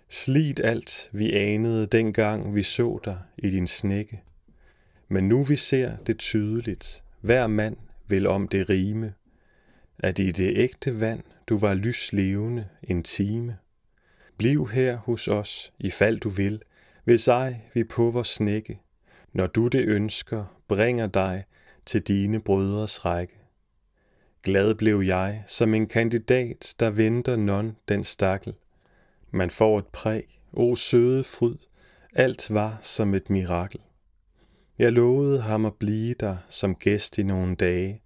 Slit 0.08 0.60
alt, 0.60 1.10
vi 1.12 1.32
anede 1.32 1.86
dengang 1.86 2.54
vi 2.54 2.62
så 2.62 2.98
dig 3.04 3.18
i 3.38 3.50
din 3.50 3.66
snække. 3.66 4.22
Men 5.08 5.28
nu 5.28 5.42
vi 5.42 5.56
ser 5.56 5.96
det 5.96 6.18
tydeligt, 6.18 7.02
hver 7.20 7.46
mand 7.46 7.76
vil 8.08 8.26
om 8.26 8.48
det 8.48 8.68
rime, 8.68 9.14
at 9.98 10.18
i 10.18 10.30
det 10.30 10.56
ægte 10.56 11.00
vand 11.00 11.22
du 11.46 11.58
var 11.58 11.74
lys 11.74 12.12
levende 12.12 12.68
en 12.82 13.02
time. 13.02 13.56
Bliv 14.36 14.68
her 14.68 14.96
hos 14.96 15.28
os, 15.28 15.72
i 15.78 15.90
fald 15.90 16.20
du 16.20 16.28
vil, 16.28 16.62
hvis 17.04 17.28
ej 17.28 17.56
vi 17.74 17.84
på 17.84 18.10
vores 18.10 18.28
snække, 18.28 18.80
når 19.32 19.46
du 19.46 19.68
det 19.68 19.84
ønsker, 19.84 20.60
bringer 20.68 21.06
dig 21.06 21.44
til 21.86 22.02
dine 22.02 22.40
brødres 22.40 23.04
række. 23.04 23.37
Glad 24.42 24.74
blev 24.74 25.00
jeg, 25.00 25.44
som 25.46 25.74
en 25.74 25.86
kandidat, 25.86 26.74
der 26.80 26.90
venter 26.90 27.36
non 27.36 27.76
den 27.88 28.04
stakkel. 28.04 28.54
Man 29.30 29.50
får 29.50 29.78
et 29.78 29.86
præg, 29.86 30.40
o 30.52 30.76
søde 30.76 31.24
fryd, 31.24 31.56
alt 32.14 32.54
var 32.54 32.78
som 32.82 33.14
et 33.14 33.30
mirakel. 33.30 33.80
Jeg 34.78 34.92
lovede 34.92 35.40
ham 35.40 35.66
at 35.66 35.74
blive 35.74 36.14
der 36.20 36.36
som 36.48 36.74
gæst 36.74 37.18
i 37.18 37.22
nogle 37.22 37.56
dage, 37.56 38.02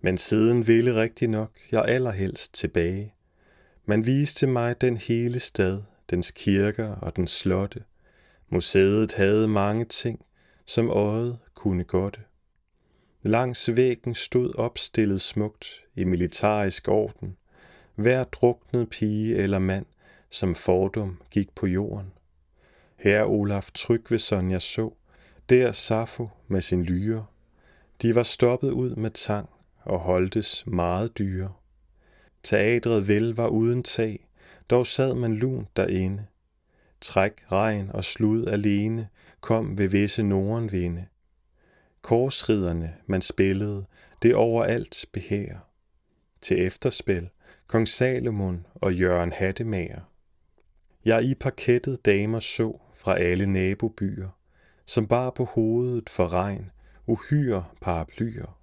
men 0.00 0.18
siden 0.18 0.66
ville 0.66 0.94
rigtig 0.94 1.28
nok 1.28 1.50
jeg 1.72 1.84
allerhelst 1.84 2.54
tilbage. 2.54 3.14
Man 3.86 4.06
viste 4.06 4.46
mig 4.46 4.80
den 4.80 4.96
hele 4.96 5.40
stad, 5.40 5.82
dens 6.10 6.30
kirker 6.30 6.88
og 6.94 7.16
dens 7.16 7.30
slotte. 7.30 7.82
Museet 8.48 9.14
havde 9.14 9.48
mange 9.48 9.84
ting, 9.84 10.24
som 10.66 10.90
øjet 10.90 11.38
kunne 11.54 11.84
godte. 11.84 12.20
Langs 13.22 13.76
væggen 13.76 14.14
stod 14.14 14.54
opstillet 14.54 15.20
smukt 15.20 15.84
i 15.94 16.04
militarisk 16.04 16.88
orden, 16.88 17.36
hver 17.94 18.24
druknet 18.24 18.90
pige 18.90 19.36
eller 19.36 19.58
mand, 19.58 19.86
som 20.30 20.54
fordum 20.54 21.22
gik 21.30 21.54
på 21.54 21.66
jorden. 21.66 22.12
Her 22.96 23.24
Olaf 23.24 23.70
Trygveson 23.74 24.50
jeg 24.50 24.62
så, 24.62 24.90
der 25.48 25.72
Safo 25.72 26.28
med 26.48 26.62
sin 26.62 26.84
lyre. 26.84 27.26
De 28.02 28.14
var 28.14 28.22
stoppet 28.22 28.70
ud 28.70 28.96
med 28.96 29.10
tang 29.10 29.48
og 29.82 29.98
holdtes 29.98 30.64
meget 30.66 31.18
dyre. 31.18 31.52
Teatret 32.42 33.08
vel 33.08 33.34
var 33.34 33.48
uden 33.48 33.82
tag, 33.82 34.26
dog 34.70 34.86
sad 34.86 35.14
man 35.14 35.34
lun 35.34 35.66
derinde. 35.76 36.26
Træk, 37.00 37.32
regn 37.52 37.90
og 37.94 38.04
slud 38.04 38.46
alene 38.46 39.08
kom 39.40 39.78
ved 39.78 39.88
visse 39.88 40.22
nordenvinde. 40.22 41.06
Korsriderne, 42.02 42.94
man 43.06 43.22
spillede, 43.22 43.86
det 44.22 44.34
overalt 44.34 45.04
behær. 45.12 45.68
Til 46.40 46.66
efterspil, 46.66 47.28
kong 47.66 47.88
Salomon 47.88 48.66
og 48.74 48.94
Jørgen 48.94 49.32
Hattemager. 49.32 50.00
Jeg 51.04 51.24
i 51.24 51.34
parkettet 51.34 52.04
damer 52.04 52.40
så 52.40 52.80
fra 52.94 53.18
alle 53.18 53.46
nabobyer, 53.46 54.28
som 54.86 55.06
bar 55.06 55.30
på 55.30 55.44
hovedet 55.44 56.08
for 56.08 56.32
regn, 56.32 56.70
uhyre 57.06 57.64
paraplyer. 57.80 58.58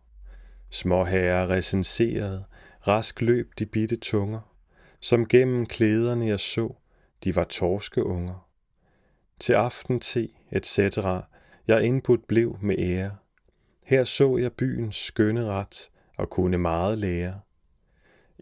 Små 0.70 1.04
herrer 1.04 1.50
recenserede, 1.50 2.44
rask 2.88 3.22
løb 3.22 3.52
de 3.60 3.66
bitte 3.66 3.96
tunger, 3.96 4.54
som 5.00 5.28
gennem 5.28 5.66
klæderne 5.66 6.28
jeg 6.28 6.40
så, 6.40 6.74
de 7.24 7.36
var 7.36 7.44
torskeunger. 7.44 8.50
Til 9.40 9.54
aften 9.54 10.00
te, 10.00 10.30
etc., 10.52 10.80
jeg 11.68 11.84
indbudt 11.84 12.28
blev 12.28 12.58
med 12.62 12.76
ære. 12.80 13.16
Her 13.88 14.04
så 14.04 14.38
jeg 14.38 14.54
byens 14.54 14.96
skønne 14.96 15.46
ret 15.46 15.90
og 16.18 16.30
kunne 16.30 16.58
meget 16.58 16.98
lære. 16.98 17.40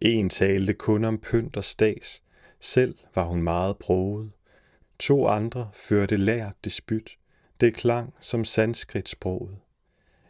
En 0.01 0.29
talte 0.29 0.73
kun 0.73 1.03
om 1.03 1.17
pynt 1.17 1.57
og 1.57 1.63
stas, 1.63 2.23
selv 2.59 2.97
var 3.15 3.23
hun 3.23 3.41
meget 3.41 3.77
broget. 3.77 4.31
To 4.99 5.27
andre 5.27 5.69
førte 5.73 6.17
lært 6.17 6.55
dispyt, 6.63 7.17
det 7.61 7.73
klang 7.73 8.13
som 8.19 8.45
sanskritsproget. 8.45 9.57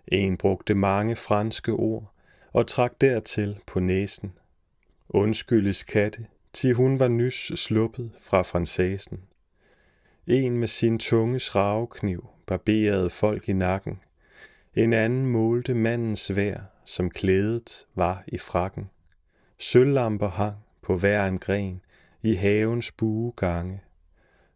En 0.08 0.38
brugte 0.38 0.76
mange 0.76 1.16
franske 1.16 1.72
ord 1.72 2.14
og 2.54 2.68
trak 2.68 3.02
dertil 3.02 3.60
på 3.68 3.80
næsen. 3.80 4.34
Undskyldes 5.10 5.84
katte, 5.84 6.28
til 6.54 6.74
hun 6.74 7.00
var 7.00 7.08
nys 7.08 7.52
sluppet 7.56 8.12
fra 8.22 8.42
francesen. 8.42 9.20
En 10.28 10.58
med 10.58 10.68
sin 10.68 11.00
tunge 11.00 11.40
sravekniv 11.40 12.28
barberede 12.48 13.10
folk 13.10 13.50
i 13.50 13.54
nakken. 13.54 14.00
En 14.76 14.94
anden 14.94 15.26
målte 15.26 15.74
mandens 15.74 16.36
vær, 16.36 16.60
som 16.86 17.10
klædet 17.10 17.86
var 17.96 18.24
i 18.28 18.38
frakken. 18.38 18.90
Sølvlamper 19.58 20.30
hang 20.30 20.56
på 20.82 20.98
hver 20.98 21.26
en 21.28 21.40
gren 21.40 21.82
i 22.24 22.34
havens 22.34 22.92
buegange. 22.92 23.82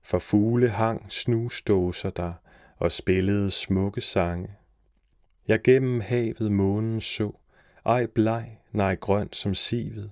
For 0.04 0.20
fugle 0.20 0.70
hang 0.70 1.12
snusdåser 1.12 2.10
der 2.10 2.34
og 2.78 2.92
spillede 2.92 3.52
smukke 3.52 4.02
sange. 4.02 4.50
Jeg 5.48 5.62
gennem 5.64 6.00
havet 6.00 6.52
månen 6.52 7.02
så, 7.02 7.32
ej 7.86 8.06
bleg, 8.06 8.60
nej 8.72 8.96
grønt 8.96 9.36
som 9.36 9.54
sivet. 9.54 10.12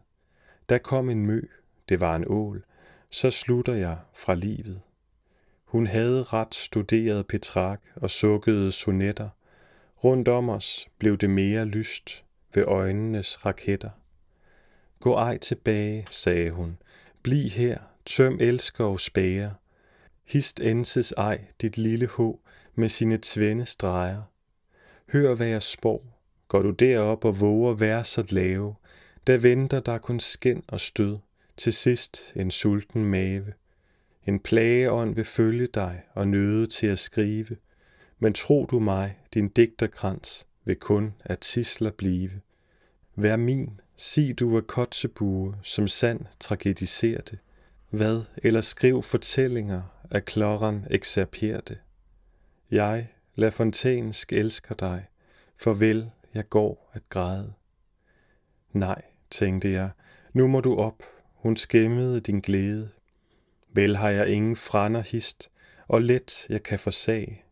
Der 0.70 0.78
kom 0.78 1.10
en 1.10 1.26
mø, 1.26 1.42
det 1.90 2.02
var 2.02 2.16
en 2.16 2.26
ål, 2.28 2.66
så 3.10 3.32
slutter 3.32 3.74
jeg 3.74 3.98
fra 4.14 4.36
livet. 4.36 4.82
Hun 5.66 5.88
havde 5.88 6.24
ret 6.24 6.56
studeret 6.56 7.28
Petrak 7.28 7.82
og 7.96 8.10
sukkede 8.10 8.72
sonetter. 8.72 9.30
Rundt 10.08 10.28
om 10.28 10.50
os 10.50 10.88
blev 10.98 11.18
det 11.18 11.30
mere 11.30 11.66
lyst 11.66 12.26
ved 12.54 12.64
øjnenes 12.64 13.46
raketter. 13.46 13.90
Gå 15.00 15.14
ej 15.14 15.38
tilbage, 15.38 16.08
sagde 16.10 16.52
hun. 16.52 16.78
Bliv 17.24 17.50
her, 17.50 17.78
tøm 18.06 18.38
elskov 18.42 19.00
spæger. 19.00 19.52
Hist 20.26 20.60
enses 20.60 21.12
ej 21.18 21.46
dit 21.62 21.78
lille 21.78 22.08
hå 22.08 22.40
med 22.76 22.90
sine 22.90 23.20
tvende 23.22 23.66
streger. 23.66 24.22
Hør, 25.12 25.36
hvad 25.36 25.48
jeg 25.48 25.64
spår. 25.64 26.02
Går 26.48 26.62
du 26.62 26.72
derop 26.72 27.26
og 27.26 27.40
våger 27.40 27.74
vær 27.74 28.04
så 28.04 28.26
lave, 28.30 28.76
der 29.28 29.38
venter 29.38 29.80
der 29.80 29.98
kun 29.98 30.20
skin 30.20 30.64
og 30.68 30.80
stød, 30.80 31.18
til 31.58 31.74
sidst 31.74 32.34
en 32.36 32.52
sulten 32.52 33.06
mave. 33.06 33.54
En 34.28 34.40
plageånd 34.40 35.16
vil 35.16 35.26
følge 35.26 35.68
dig 35.68 36.04
og 36.14 36.28
nøde 36.28 36.68
til 36.68 36.88
at 36.88 37.00
skrive, 37.00 37.58
men 38.20 38.34
tro 38.34 38.66
du 38.66 38.80
mig, 38.80 39.18
din 39.34 39.48
digterkrans 39.48 40.48
vil 40.66 40.76
kun 40.76 41.14
at 41.20 41.40
tisler 41.40 41.92
blive. 41.92 42.32
Vær 43.16 43.36
min, 43.36 43.80
sig 43.98 44.40
du 44.40 44.58
er 44.58 44.62
kotsebue, 44.62 45.56
som 45.64 45.88
sand 45.88 46.26
tragediserte. 46.40 47.40
Hvad 47.90 48.22
eller 48.44 48.62
skriv 48.62 49.04
fortællinger 49.04 49.82
af 50.12 50.26
kloren 50.26 50.86
ekserperte. 50.90 51.78
Jeg, 52.72 53.08
La 53.36 53.50
Fontænsk, 53.50 54.34
elsker 54.34 54.76
dig, 54.76 55.06
farvel, 55.58 56.12
jeg 56.34 56.50
går 56.50 56.90
at 56.94 57.10
græde. 57.10 57.54
Nej, 58.74 59.02
tænkte 59.30 59.72
jeg, 59.72 59.90
nu 60.34 60.48
må 60.48 60.62
du 60.62 60.76
op, 60.76 61.04
hun 61.34 61.58
skæmmede 61.58 62.20
din 62.20 62.40
glæde. 62.40 62.90
Vel 63.74 63.96
har 63.96 64.10
jeg 64.10 64.28
ingen 64.28 64.56
frænder 64.56 65.02
hist, 65.02 65.52
og 65.88 66.02
let 66.02 66.46
jeg 66.50 66.64
kan 66.64 66.80
forsage. 66.80 67.44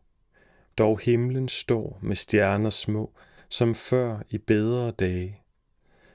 Dog 0.78 1.00
himlen 1.00 1.48
står 1.48 1.98
med 2.02 2.16
stjerner 2.16 2.70
små, 2.70 3.12
som 3.48 3.74
før 3.74 4.18
i 4.30 4.38
bedre 4.38 4.90
dage. 4.90 5.42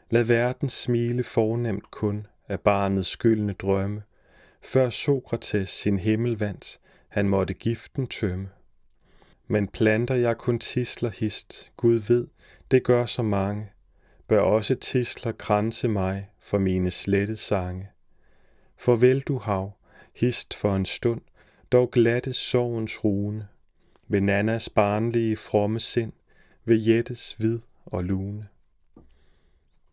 Lad 0.10 0.24
verden 0.24 0.70
smile 0.70 1.24
fornemt 1.24 1.92
kun 1.92 2.28
af 2.48 2.60
barnets 2.60 3.10
skyldne 3.10 3.54
drømme, 3.54 4.04
før 4.62 4.90
Sokrates 4.90 5.70
sin 5.70 6.00
himmel 6.00 6.40
vandt, 6.40 6.80
han 7.08 7.30
måtte 7.30 7.54
giften 7.54 8.08
tømme. 8.08 8.50
Men 9.48 9.68
planter 9.68 10.16
jeg 10.16 10.38
kun 10.38 10.60
tisler 10.60 11.10
hist, 11.10 11.72
Gud 11.78 12.00
ved, 12.00 12.28
det 12.72 12.84
gør 12.84 13.06
så 13.06 13.22
mange, 13.22 13.70
bør 14.28 14.40
også 14.40 14.76
tisler 14.76 15.32
kranse 15.32 15.88
mig 15.88 16.30
for 16.40 16.58
mine 16.58 16.92
slette 16.92 17.38
sange. 17.38 17.90
Farvel 18.78 19.20
du 19.20 19.38
hav, 19.38 19.72
hist 20.16 20.54
for 20.54 20.76
en 20.76 20.86
stund, 20.86 21.22
dog 21.72 21.92
glatte 21.92 22.34
sorgens 22.34 23.04
rune, 23.04 23.48
ved 24.12 24.22
Nannas 24.22 24.70
barnlige 24.70 25.38
fromme 25.38 25.80
sind, 25.80 26.14
ved 26.66 26.80
Jettes 26.80 27.36
vid 27.40 27.60
og 27.86 28.04
lune. 28.04 28.48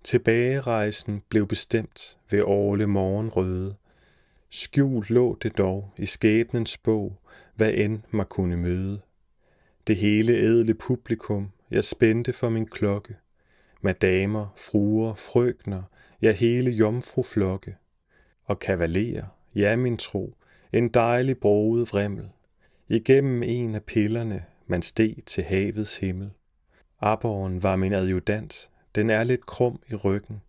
Tilbagerejsen 0.05 1.23
blev 1.29 1.47
bestemt 1.47 2.19
ved 2.31 2.43
årle 2.43 2.87
morgenrøde. 2.87 3.75
Skjult 4.51 5.11
lå 5.11 5.39
det 5.43 5.59
dog 5.59 5.93
i 5.99 6.07
skæbnens 6.07 6.79
bog, 6.79 7.21
hvad 7.55 7.73
end 7.75 8.01
mig 8.11 8.27
kunne 8.29 8.57
møde. 8.57 9.01
Det 9.87 9.97
hele 9.97 10.33
ædle 10.33 10.75
publikum, 10.75 11.51
jeg 11.71 11.85
spændte 11.85 12.33
for 12.33 12.49
min 12.49 12.67
klokke. 12.67 13.17
Madamer, 13.81 14.55
fruer, 14.57 15.15
frøkner, 15.15 15.83
ja 16.23 16.33
hele 16.33 16.71
jomfruflokke. 16.71 17.77
Og 18.45 18.59
kavalerer, 18.59 19.27
ja 19.55 19.77
min 19.77 19.97
tro, 19.97 20.35
en 20.73 20.89
dejlig 20.89 21.39
broget 21.39 21.89
vrimmel. 21.93 22.29
Igennem 22.91 23.43
en 23.43 23.75
af 23.75 23.83
pillerne, 23.83 24.45
man 24.67 24.83
steg 24.83 25.17
til 25.27 25.45
havets 25.45 25.99
himmel. 25.99 26.31
Aborren 27.01 27.63
var 27.63 27.77
min 27.77 27.93
adjudant, 27.93 28.71
den 28.95 29.11
er 29.11 29.25
lidt 29.25 29.47
krum 29.47 29.81
i 29.89 29.95
ryggen. 29.95 30.43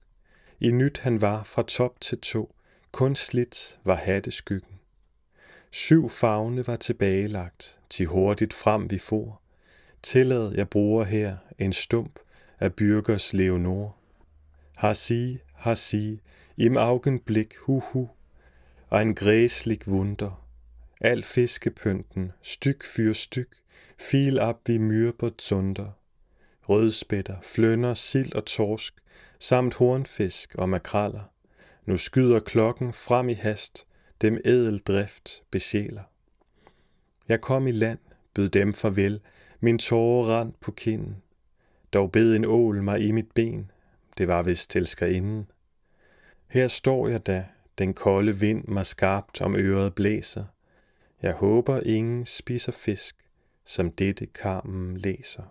I 0.60 0.72
nyt 0.72 1.00
han 1.00 1.22
var 1.22 1.44
fra 1.44 1.64
top 1.64 2.02
til 2.02 2.20
to, 2.20 2.56
kun 2.92 3.16
slidt 3.16 3.80
var 3.84 3.96
hatteskyggen. 3.96 4.80
Syv 5.72 6.10
fagne 6.10 6.68
var 6.68 6.76
tilbagelagt, 6.76 7.80
til 7.90 8.06
hurtigt 8.06 8.54
frem 8.54 8.92
vi 8.92 8.98
for. 8.98 9.42
Tillad 10.04 10.54
jeg 10.56 10.70
bruger 10.70 11.04
her 11.04 11.38
en 11.58 11.74
stump 11.74 12.20
af 12.60 12.74
Byrgers 12.74 13.34
Leonor. 13.34 13.96
Har 14.78 14.94
sige, 14.94 15.40
har 15.54 15.76
sige, 15.76 16.20
im 16.58 16.78
Augenblick, 16.78 17.58
hu 17.58 17.80
hu, 17.80 18.10
ein 18.92 19.16
græslig 19.16 19.88
wunder. 19.88 20.49
Al 21.02 21.24
fiskepynten, 21.24 22.32
styk 22.42 22.84
fyr 22.84 23.14
styk, 23.14 23.56
fil 23.98 24.40
op 24.40 24.68
vi 24.68 24.78
myrber 24.78 25.30
zunder 25.40 26.00
rødspætter, 26.70 27.36
flønner, 27.42 27.94
sild 27.94 28.34
og 28.36 28.46
torsk, 28.46 28.94
samt 29.40 29.74
hornfisk 29.74 30.56
og 30.56 30.70
makraller. 30.70 31.32
Nu 31.86 31.98
skyder 31.98 32.40
klokken 32.40 32.94
frem 32.94 33.30
i 33.30 33.34
hast, 33.34 33.86
dem 34.22 34.38
edel 34.46 34.80
drift 34.80 35.44
besjæler. 35.52 36.04
Jeg 37.28 37.42
kom 37.42 37.68
i 37.68 37.72
land, 37.72 38.00
bød 38.34 38.50
dem 38.50 38.74
farvel, 38.74 39.20
min 39.60 39.80
tårer 39.80 40.30
rand 40.30 40.54
på 40.62 40.72
kinden. 40.72 41.22
Dog 41.94 42.12
bed 42.12 42.36
en 42.36 42.46
ål 42.46 42.84
mig 42.84 43.02
i 43.02 43.12
mit 43.12 43.32
ben, 43.32 43.72
det 44.18 44.28
var 44.28 44.42
vist 44.42 44.70
til 44.70 44.88
skerinden. 44.88 45.48
Her 46.48 46.68
står 46.68 47.08
jeg 47.08 47.28
da, 47.28 47.46
den 47.78 47.94
kolde 47.94 48.40
vind 48.40 48.64
mig 48.68 48.86
skarpt 48.86 49.42
om 49.42 49.56
øret 49.56 49.96
blæser. 49.96 50.44
Jeg 51.22 51.34
håber 51.34 51.80
ingen 51.86 52.26
spiser 52.26 52.72
fisk, 52.72 53.16
som 53.66 53.92
dette 53.92 54.26
karmen 54.26 54.98
læser. 54.98 55.44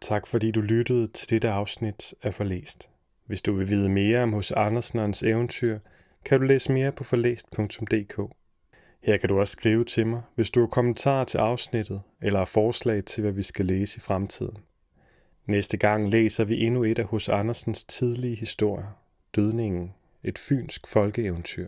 Tak 0.00 0.26
fordi 0.26 0.50
du 0.50 0.60
lyttede 0.60 1.06
til 1.06 1.30
dette 1.30 1.48
afsnit 1.48 2.14
af 2.22 2.34
Forlæst. 2.34 2.90
Hvis 3.26 3.42
du 3.42 3.52
vil 3.52 3.70
vide 3.70 3.88
mere 3.88 4.22
om 4.22 4.32
hos 4.32 4.52
Andersen 4.52 4.98
og 4.98 5.04
hans 5.04 5.22
eventyr, 5.22 5.78
kan 6.24 6.40
du 6.40 6.46
læse 6.46 6.72
mere 6.72 6.92
på 6.92 7.04
forlæst.dk. 7.04 8.32
Her 9.02 9.16
kan 9.16 9.28
du 9.28 9.40
også 9.40 9.52
skrive 9.52 9.84
til 9.84 10.06
mig, 10.06 10.22
hvis 10.34 10.50
du 10.50 10.60
har 10.60 10.66
kommentarer 10.66 11.24
til 11.24 11.38
afsnittet 11.38 12.02
eller 12.22 12.38
har 12.38 12.44
forslag 12.44 13.04
til, 13.04 13.22
hvad 13.22 13.32
vi 13.32 13.42
skal 13.42 13.66
læse 13.66 13.96
i 13.96 14.00
fremtiden. 14.00 14.58
Næste 15.46 15.76
gang 15.76 16.10
læser 16.10 16.44
vi 16.44 16.60
endnu 16.60 16.84
et 16.84 16.98
af 16.98 17.04
hos 17.04 17.28
Andersens 17.28 17.84
tidlige 17.84 18.36
historier, 18.36 18.98
Dødningen, 19.36 19.94
et 20.24 20.38
fynsk 20.38 20.86
folkeeventyr. 20.86 21.66